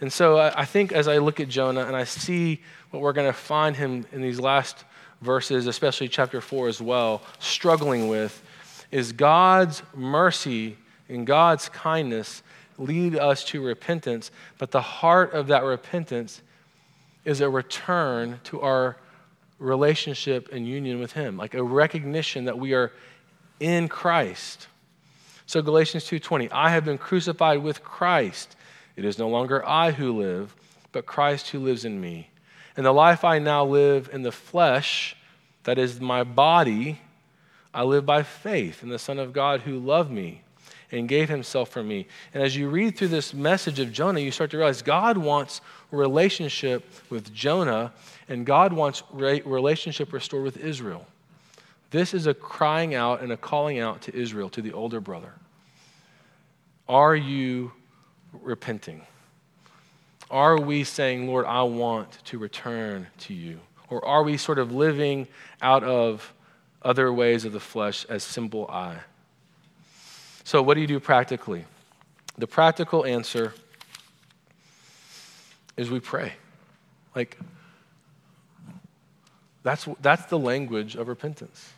And 0.00 0.12
so 0.12 0.38
I 0.38 0.64
think 0.64 0.92
as 0.92 1.08
I 1.08 1.18
look 1.18 1.40
at 1.40 1.48
Jonah 1.48 1.84
and 1.84 1.96
I 1.96 2.04
see 2.04 2.60
what 2.90 3.02
we're 3.02 3.14
going 3.14 3.26
to 3.26 3.32
find 3.32 3.74
him 3.74 4.04
in 4.12 4.20
these 4.20 4.38
last 4.38 4.84
verses, 5.22 5.66
especially 5.66 6.08
chapter 6.08 6.40
4 6.40 6.68
as 6.68 6.80
well, 6.80 7.22
struggling 7.38 8.08
with, 8.08 8.42
is 8.90 9.12
God's 9.12 9.82
mercy 9.94 10.76
and 11.08 11.26
God's 11.26 11.68
kindness 11.68 12.42
lead 12.78 13.16
us 13.16 13.42
to 13.44 13.62
repentance, 13.62 14.30
but 14.58 14.70
the 14.70 14.82
heart 14.82 15.32
of 15.32 15.46
that 15.46 15.64
repentance 15.64 16.42
is 17.24 17.40
a 17.40 17.48
return 17.48 18.38
to 18.44 18.60
our 18.60 18.96
relationship 19.58 20.52
and 20.52 20.66
union 20.66 21.00
with 21.00 21.12
him, 21.12 21.36
like 21.36 21.54
a 21.54 21.62
recognition 21.62 22.44
that 22.44 22.58
we 22.58 22.74
are 22.74 22.92
in 23.60 23.88
Christ. 23.88 24.68
So 25.46 25.62
Galatians 25.62 26.04
2:20, 26.04 26.50
I 26.52 26.70
have 26.70 26.84
been 26.84 26.98
crucified 26.98 27.62
with 27.62 27.82
Christ. 27.82 28.54
It 28.96 29.04
is 29.04 29.18
no 29.18 29.28
longer 29.28 29.66
I 29.66 29.92
who 29.92 30.12
live, 30.12 30.54
but 30.92 31.06
Christ 31.06 31.48
who 31.48 31.60
lives 31.60 31.84
in 31.84 32.00
me. 32.00 32.30
And 32.76 32.84
the 32.84 32.92
life 32.92 33.24
I 33.24 33.38
now 33.38 33.64
live 33.64 34.10
in 34.12 34.22
the 34.22 34.32
flesh, 34.32 35.16
that 35.64 35.78
is 35.78 36.00
my 36.00 36.24
body, 36.24 37.00
I 37.72 37.82
live 37.82 38.06
by 38.06 38.22
faith 38.22 38.82
in 38.82 38.88
the 38.88 38.98
Son 38.98 39.18
of 39.18 39.32
God 39.32 39.60
who 39.60 39.78
loved 39.78 40.10
me 40.10 40.42
and 40.90 41.08
gave 41.08 41.28
himself 41.28 41.68
for 41.68 41.82
me. 41.82 42.06
And 42.32 42.42
as 42.42 42.56
you 42.56 42.68
read 42.68 42.96
through 42.96 43.08
this 43.08 43.34
message 43.34 43.80
of 43.80 43.92
Jonah, 43.92 44.20
you 44.20 44.30
start 44.30 44.50
to 44.52 44.56
realize 44.56 44.82
God 44.82 45.18
wants 45.18 45.60
relationship 45.90 46.84
with 47.10 47.32
Jonah, 47.34 47.92
and 48.28 48.46
God 48.46 48.72
wants 48.72 49.02
relationship 49.12 50.12
restored 50.12 50.44
with 50.44 50.56
Israel. 50.56 51.06
This 51.90 52.14
is 52.14 52.26
a 52.26 52.34
crying 52.34 52.94
out 52.94 53.20
and 53.20 53.32
a 53.32 53.36
calling 53.36 53.78
out 53.78 54.02
to 54.02 54.16
Israel, 54.16 54.48
to 54.50 54.62
the 54.62 54.72
older 54.72 55.00
brother. 55.00 55.32
Are 56.88 57.16
you 57.16 57.72
repenting? 58.42 59.02
Are 60.30 60.58
we 60.58 60.84
saying, 60.84 61.26
Lord, 61.26 61.46
I 61.46 61.62
want 61.62 62.24
to 62.24 62.38
return 62.38 63.06
to 63.20 63.34
you? 63.34 63.60
Or 63.88 64.04
are 64.04 64.22
we 64.22 64.36
sort 64.36 64.58
of 64.58 64.72
living 64.72 65.28
out 65.62 65.84
of 65.84 66.32
other 66.82 67.12
ways 67.12 67.44
of 67.44 67.52
the 67.52 67.60
flesh 67.60 68.04
as 68.08 68.24
simple 68.24 68.66
I? 68.68 68.98
So, 70.44 70.62
what 70.62 70.74
do 70.74 70.80
you 70.80 70.86
do 70.86 71.00
practically? 71.00 71.64
The 72.38 72.46
practical 72.46 73.04
answer 73.04 73.54
is 75.76 75.90
we 75.90 76.00
pray. 76.00 76.34
Like, 77.14 77.38
that's, 79.62 79.88
that's 80.00 80.26
the 80.26 80.38
language 80.38 80.96
of 80.96 81.08
repentance. 81.08 81.72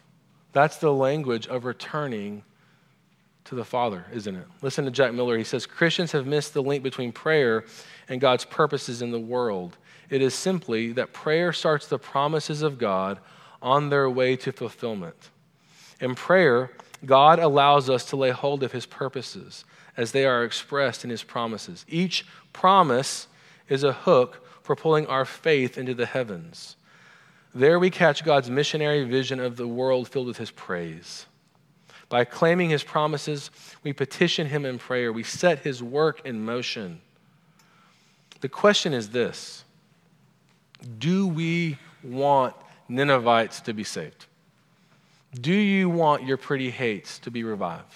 That's 0.52 0.78
the 0.78 0.92
language 0.92 1.46
of 1.46 1.64
returning 1.64 2.42
to 3.48 3.54
the 3.54 3.64
Father, 3.64 4.04
isn't 4.12 4.36
it? 4.36 4.46
Listen 4.60 4.84
to 4.84 4.90
Jack 4.90 5.14
Miller. 5.14 5.38
He 5.38 5.44
says 5.44 5.64
Christians 5.64 6.12
have 6.12 6.26
missed 6.26 6.52
the 6.52 6.62
link 6.62 6.82
between 6.82 7.12
prayer 7.12 7.64
and 8.08 8.20
God's 8.20 8.44
purposes 8.44 9.00
in 9.00 9.10
the 9.10 9.18
world. 9.18 9.78
It 10.10 10.20
is 10.20 10.34
simply 10.34 10.92
that 10.92 11.14
prayer 11.14 11.52
starts 11.52 11.86
the 11.86 11.98
promises 11.98 12.60
of 12.60 12.78
God 12.78 13.18
on 13.62 13.88
their 13.88 14.08
way 14.10 14.36
to 14.36 14.52
fulfillment. 14.52 15.30
In 16.00 16.14
prayer, 16.14 16.72
God 17.06 17.38
allows 17.38 17.88
us 17.88 18.04
to 18.06 18.16
lay 18.16 18.30
hold 18.30 18.62
of 18.62 18.72
his 18.72 18.84
purposes 18.84 19.64
as 19.96 20.12
they 20.12 20.26
are 20.26 20.44
expressed 20.44 21.04
in 21.04 21.10
his 21.10 21.22
promises. 21.22 21.86
Each 21.88 22.26
promise 22.52 23.28
is 23.68 23.82
a 23.82 23.92
hook 23.92 24.46
for 24.62 24.76
pulling 24.76 25.06
our 25.06 25.24
faith 25.24 25.78
into 25.78 25.94
the 25.94 26.06
heavens. 26.06 26.76
There 27.54 27.78
we 27.78 27.88
catch 27.88 28.24
God's 28.24 28.50
missionary 28.50 29.04
vision 29.04 29.40
of 29.40 29.56
the 29.56 29.66
world 29.66 30.06
filled 30.06 30.26
with 30.26 30.36
his 30.36 30.50
praise. 30.50 31.24
By 32.08 32.24
claiming 32.24 32.70
his 32.70 32.82
promises, 32.82 33.50
we 33.82 33.92
petition 33.92 34.46
him 34.46 34.64
in 34.64 34.78
prayer. 34.78 35.12
We 35.12 35.22
set 35.22 35.60
his 35.60 35.82
work 35.82 36.24
in 36.24 36.44
motion. 36.44 37.00
The 38.40 38.48
question 38.48 38.92
is 38.92 39.10
this 39.10 39.64
Do 40.98 41.26
we 41.26 41.78
want 42.02 42.54
Ninevites 42.88 43.60
to 43.62 43.74
be 43.74 43.84
saved? 43.84 44.26
Do 45.34 45.52
you 45.52 45.90
want 45.90 46.24
your 46.24 46.38
pretty 46.38 46.70
hates 46.70 47.18
to 47.20 47.30
be 47.30 47.44
revived? 47.44 47.92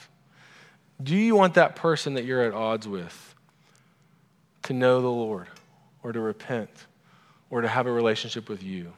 Do 1.03 1.17
you 1.17 1.35
want 1.35 1.55
that 1.55 1.77
person 1.77 2.15
that 2.15 2.25
you're 2.25 2.43
at 2.43 2.53
odds 2.53 2.87
with 2.87 3.35
to 4.65 4.73
know 4.75 5.01
the 5.01 5.09
Lord 5.09 5.49
or 6.03 6.13
to 6.13 6.21
repent 6.21 6.71
or 7.51 7.63
to 7.63 7.69
have 7.69 7.87
a 7.87 7.93
relationship 7.93 8.49
with 8.49 8.63
you? 8.63 8.93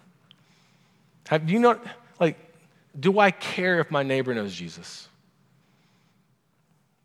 Have 1.29 1.48
you 1.48 1.59
not, 1.59 1.85
like, 2.18 2.37
do 2.98 3.18
I 3.18 3.30
care 3.30 3.80
if 3.80 3.90
my 3.90 4.02
neighbor 4.02 4.35
knows 4.35 4.54
Jesus? 4.54 5.09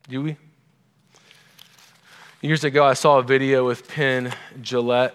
Do 0.07 0.21
we? 0.21 0.37
Years 2.41 2.63
ago, 2.63 2.85
I 2.85 2.93
saw 2.93 3.19
a 3.19 3.23
video 3.23 3.65
with 3.65 3.87
Penn 3.87 4.33
Jillette. 4.61 5.13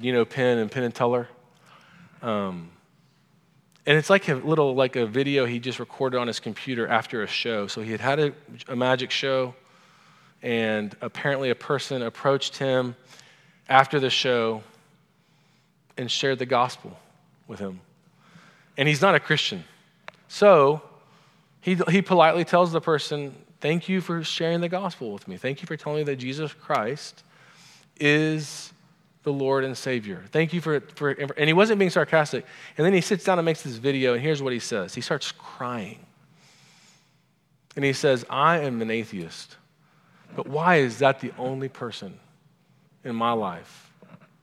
You 0.00 0.12
know 0.12 0.24
Penn 0.24 0.58
and 0.58 0.70
Penn 0.70 0.84
and 0.84 0.94
Teller? 0.94 1.28
Um, 2.22 2.70
and 3.86 3.96
it's 3.96 4.10
like 4.10 4.28
a 4.28 4.34
little 4.34 4.74
like 4.74 4.96
a 4.96 5.06
video 5.06 5.44
he 5.46 5.58
just 5.58 5.78
recorded 5.78 6.18
on 6.18 6.26
his 6.26 6.40
computer 6.40 6.86
after 6.86 7.22
a 7.22 7.26
show. 7.26 7.66
So 7.66 7.80
he 7.80 7.90
had 7.90 8.00
had 8.00 8.20
a, 8.20 8.32
a 8.68 8.76
magic 8.76 9.10
show, 9.10 9.54
and 10.42 10.94
apparently 11.00 11.50
a 11.50 11.54
person 11.54 12.02
approached 12.02 12.58
him 12.58 12.94
after 13.68 13.98
the 13.98 14.10
show 14.10 14.62
and 15.96 16.10
shared 16.10 16.38
the 16.38 16.46
gospel 16.46 16.98
with 17.48 17.58
him. 17.58 17.80
And 18.78 18.88
he's 18.88 19.02
not 19.02 19.14
a 19.14 19.20
Christian. 19.20 19.64
So 20.28 20.80
he, 21.60 21.78
he 21.90 22.00
politely 22.00 22.44
tells 22.44 22.72
the 22.72 22.80
person, 22.80 23.34
Thank 23.60 23.88
you 23.88 24.00
for 24.00 24.22
sharing 24.22 24.60
the 24.60 24.68
gospel 24.68 25.12
with 25.12 25.26
me. 25.26 25.36
Thank 25.36 25.60
you 25.60 25.66
for 25.66 25.76
telling 25.76 25.98
me 25.98 26.04
that 26.04 26.16
Jesus 26.16 26.52
Christ 26.54 27.24
is 27.98 28.72
the 29.24 29.32
Lord 29.32 29.64
and 29.64 29.76
Savior. 29.76 30.24
Thank 30.30 30.52
you 30.52 30.60
for, 30.60 30.80
for, 30.94 31.10
and 31.10 31.48
he 31.48 31.52
wasn't 31.52 31.80
being 31.80 31.90
sarcastic. 31.90 32.46
And 32.76 32.86
then 32.86 32.94
he 32.94 33.00
sits 33.00 33.24
down 33.24 33.38
and 33.38 33.44
makes 33.44 33.62
this 33.62 33.74
video, 33.74 34.14
and 34.14 34.22
here's 34.22 34.40
what 34.40 34.52
he 34.52 34.60
says. 34.60 34.94
He 34.94 35.00
starts 35.00 35.32
crying. 35.32 35.98
And 37.74 37.84
he 37.84 37.92
says, 37.92 38.24
I 38.30 38.60
am 38.60 38.80
an 38.80 38.92
atheist, 38.92 39.56
but 40.36 40.46
why 40.46 40.76
is 40.76 40.98
that 40.98 41.20
the 41.20 41.32
only 41.36 41.68
person 41.68 42.18
in 43.04 43.16
my 43.16 43.32
life 43.32 43.92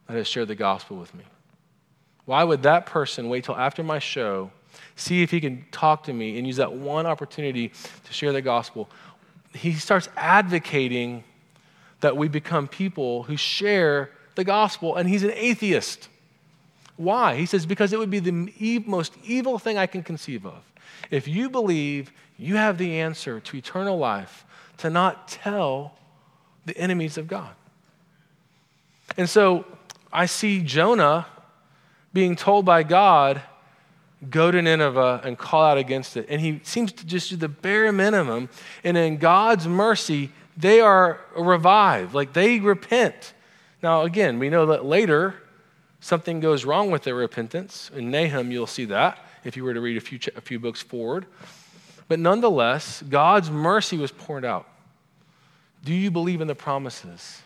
that 0.08 0.18
has 0.18 0.28
shared 0.28 0.50
the 0.50 0.56
gospel 0.56 0.98
with 0.98 1.14
me? 1.16 1.24
Why 2.26 2.44
would 2.44 2.64
that 2.64 2.86
person 2.86 3.30
wait 3.30 3.44
till 3.44 3.56
after 3.56 3.84
my 3.84 4.00
show, 4.00 4.52
see 4.96 5.22
if 5.22 5.32
he 5.32 5.40
can 5.40 5.66
talk 5.72 6.04
to 6.06 6.14
me 6.14 6.38
and 6.38 6.48
use 6.48 6.58
that 6.58 6.74
one 6.74 7.06
opportunity 7.06 7.72
to 8.04 8.14
share 8.14 8.32
the 8.32 8.42
gospel? 8.42 8.90
He 9.54 9.74
starts 9.74 10.10
advocating 10.18 11.24
that 12.02 12.18
we 12.18 12.28
become 12.28 12.68
people 12.68 13.24
who 13.24 13.38
share 13.38 14.12
the 14.36 14.44
gospel, 14.44 14.96
and 14.96 15.08
he's 15.08 15.24
an 15.24 15.32
atheist. 15.34 16.10
Why? 16.98 17.36
He 17.36 17.46
says, 17.46 17.66
because 17.66 17.94
it 17.94 18.00
would 18.00 18.10
be 18.10 18.20
the 18.20 18.80
most 18.80 19.14
evil 19.24 19.60
thing 19.60 19.78
I 19.78 19.86
can 19.86 20.04
conceive 20.04 20.46
of. 20.46 20.62
If 21.12 21.28
you 21.28 21.50
believe 21.50 22.12
you 22.38 22.56
have 22.56 22.78
the 22.78 23.00
answer 23.00 23.40
to 23.40 23.58
eternal 23.58 23.98
life, 23.98 24.46
to 24.78 24.90
not 24.90 25.28
tell 25.28 25.96
the 26.66 26.78
enemies 26.78 27.18
of 27.18 27.28
God. 27.28 27.52
And 29.18 29.30
so 29.30 29.66
I 30.12 30.26
see 30.26 30.62
Jonah 30.62 31.28
being 32.16 32.38
told 32.38 32.64
by 32.64 32.82
God, 32.82 33.42
go 34.30 34.50
to 34.50 34.62
Nineveh 34.62 35.20
and 35.26 35.38
call 35.38 35.64
out 35.64 35.78
against 35.78 36.16
it. 36.16 36.26
And 36.30 36.40
he 36.40 36.62
seems 36.64 36.94
to 36.94 37.06
just 37.06 37.30
do 37.30 37.36
the 37.36 37.50
bare 37.50 37.92
minimum. 37.92 38.48
And 38.86 38.96
in 38.96 39.18
God's 39.18 39.68
mercy, 39.68 40.32
they 40.56 40.80
are 40.80 41.20
revived, 41.36 42.14
like 42.14 42.32
they 42.32 42.62
repent. 42.62 43.34
Now, 43.84 44.04
again, 44.04 44.40
we 44.40 44.50
know 44.50 44.68
that 44.68 44.86
later 44.86 45.36
something 46.00 46.40
goes 46.40 46.64
wrong 46.64 46.90
with 46.90 47.04
their 47.04 47.16
repentance. 47.16 47.92
In 47.94 48.12
Nahum, 48.12 48.50
you'll 48.50 48.66
see 48.66 48.86
that 48.86 49.20
if 49.44 49.58
you 49.58 49.66
were 49.66 49.74
to 49.74 49.82
read 49.82 49.98
a 49.98 50.02
few, 50.02 50.18
a 50.38 50.42
few 50.42 50.58
books 50.58 50.82
forward. 50.82 51.26
But 52.08 52.20
nonetheless, 52.20 53.04
God's 53.10 53.52
mercy 53.52 53.98
was 53.98 54.14
poured 54.14 54.46
out. 54.46 54.70
Do 55.84 55.94
you 55.94 56.12
believe 56.12 56.40
in 56.40 56.48
the 56.48 56.56
promises? 56.56 57.42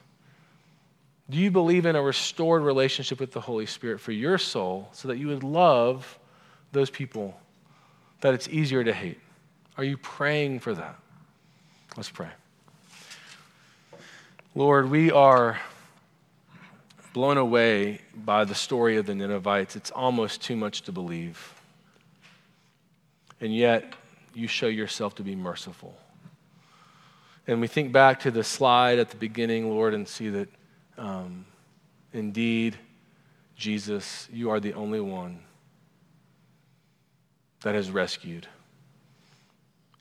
Do 1.30 1.38
you 1.38 1.52
believe 1.52 1.86
in 1.86 1.96
a 1.96 2.02
restored 2.02 2.64
relationship 2.64 3.20
with 3.20 3.32
the 3.32 3.42
Holy 3.42 3.68
Spirit 3.68 4.00
for 4.00 4.12
your 4.12 4.38
soul 4.38 4.90
so 4.94 5.08
that 5.10 5.18
you 5.18 5.28
would 5.28 5.44
love 5.44 6.18
those 6.72 6.90
people 6.90 7.40
that 8.22 8.34
it's 8.34 8.48
easier 8.48 8.84
to 8.84 8.94
hate? 8.94 9.20
Are 9.78 9.84
you 9.84 9.98
praying 9.98 10.60
for 10.60 10.74
that? 10.74 10.96
Let's 11.96 12.10
pray. 12.10 12.30
Lord, 14.56 14.90
we 14.90 15.12
are 15.12 15.60
blown 17.14 17.38
away 17.38 18.02
by 18.16 18.44
the 18.44 18.56
story 18.56 18.98
of 18.98 19.06
the 19.06 19.14
Ninevites. 19.14 19.76
It's 19.76 19.92
almost 19.92 20.42
too 20.42 20.56
much 20.56 20.82
to 20.84 20.92
believe. 20.92 21.54
And 23.40 23.56
yet, 23.56 23.94
you 24.34 24.48
show 24.48 24.68
yourself 24.68 25.16
to 25.16 25.24
be 25.24 25.36
merciful. 25.36 25.98
And 27.48 27.62
we 27.62 27.68
think 27.68 27.92
back 27.92 28.20
to 28.22 28.32
the 28.32 28.44
slide 28.44 29.00
at 29.00 29.10
the 29.12 29.18
beginning, 29.18 29.70
Lord, 29.70 29.94
and 29.94 30.08
see 30.08 30.30
that 30.30 30.50
um, 31.00 31.46
indeed, 32.14 32.78
Jesus, 33.56 34.28
you 34.32 34.50
are 34.50 34.60
the 34.60 34.74
only 34.74 35.00
one 35.00 35.40
that 37.62 37.76
has 37.76 37.90
rescued. 37.92 38.48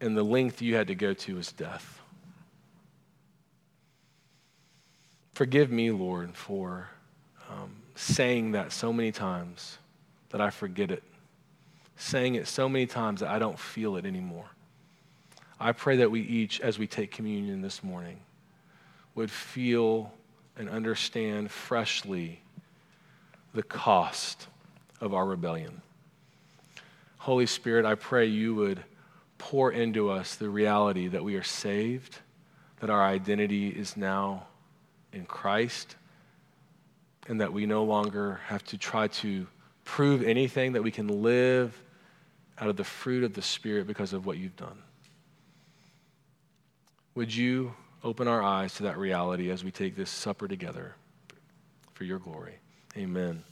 And 0.00 0.16
the 0.16 0.22
length 0.22 0.62
you 0.62 0.74
had 0.76 0.88
to 0.88 0.94
go 0.94 1.12
to 1.14 1.38
is 1.38 1.52
death. 1.52 2.00
Forgive 5.32 5.70
me, 5.70 5.90
Lord, 5.90 6.36
for 6.36 6.88
um, 7.48 7.76
saying 7.94 8.52
that 8.52 8.72
so 8.72 8.92
many 8.92 9.12
times 9.12 9.78
that 10.30 10.40
I 10.40 10.50
forget 10.50 10.90
it, 10.90 11.02
saying 11.96 12.34
it 12.34 12.46
so 12.46 12.68
many 12.68 12.86
times 12.86 13.20
that 13.20 13.30
I 13.30 13.38
don't 13.38 13.58
feel 13.58 13.96
it 13.96 14.04
anymore. 14.04 14.46
I 15.60 15.72
pray 15.72 15.96
that 15.96 16.10
we 16.10 16.20
each, 16.20 16.60
as 16.60 16.78
we 16.78 16.86
take 16.86 17.10
communion 17.10 17.62
this 17.62 17.82
morning, 17.82 18.20
would 19.14 19.30
feel 19.30 20.12
and 20.58 20.68
understand 20.68 21.50
freshly 21.50 22.40
the 23.54 23.62
cost 23.62 24.48
of 25.00 25.14
our 25.14 25.24
rebellion. 25.24 25.80
Holy 27.18 27.46
Spirit, 27.46 27.86
I 27.86 27.94
pray 27.94 28.26
you 28.26 28.54
would 28.56 28.82
pour 29.38 29.70
into 29.70 30.10
us 30.10 30.34
the 30.34 30.50
reality 30.50 31.08
that 31.08 31.22
we 31.22 31.36
are 31.36 31.42
saved, 31.42 32.18
that 32.80 32.90
our 32.90 33.02
identity 33.02 33.68
is 33.68 33.96
now 33.96 34.46
in 35.12 35.24
Christ, 35.24 35.96
and 37.28 37.40
that 37.40 37.52
we 37.52 37.66
no 37.66 37.84
longer 37.84 38.40
have 38.46 38.64
to 38.64 38.78
try 38.78 39.08
to 39.08 39.46
prove 39.84 40.22
anything, 40.22 40.72
that 40.72 40.82
we 40.82 40.90
can 40.90 41.22
live 41.22 41.82
out 42.58 42.68
of 42.68 42.76
the 42.76 42.84
fruit 42.84 43.22
of 43.22 43.34
the 43.34 43.42
Spirit 43.42 43.86
because 43.86 44.12
of 44.12 44.26
what 44.26 44.38
you've 44.38 44.56
done. 44.56 44.82
Would 47.14 47.34
you 47.34 47.74
open 48.04 48.28
our 48.28 48.42
eyes 48.42 48.74
to 48.74 48.84
that 48.84 48.98
reality 48.98 49.50
as 49.50 49.64
we 49.64 49.70
take 49.70 49.96
this 49.96 50.10
supper 50.10 50.48
together 50.48 50.94
for 51.94 52.04
your 52.04 52.18
glory? 52.18 52.58
Amen. 52.96 53.44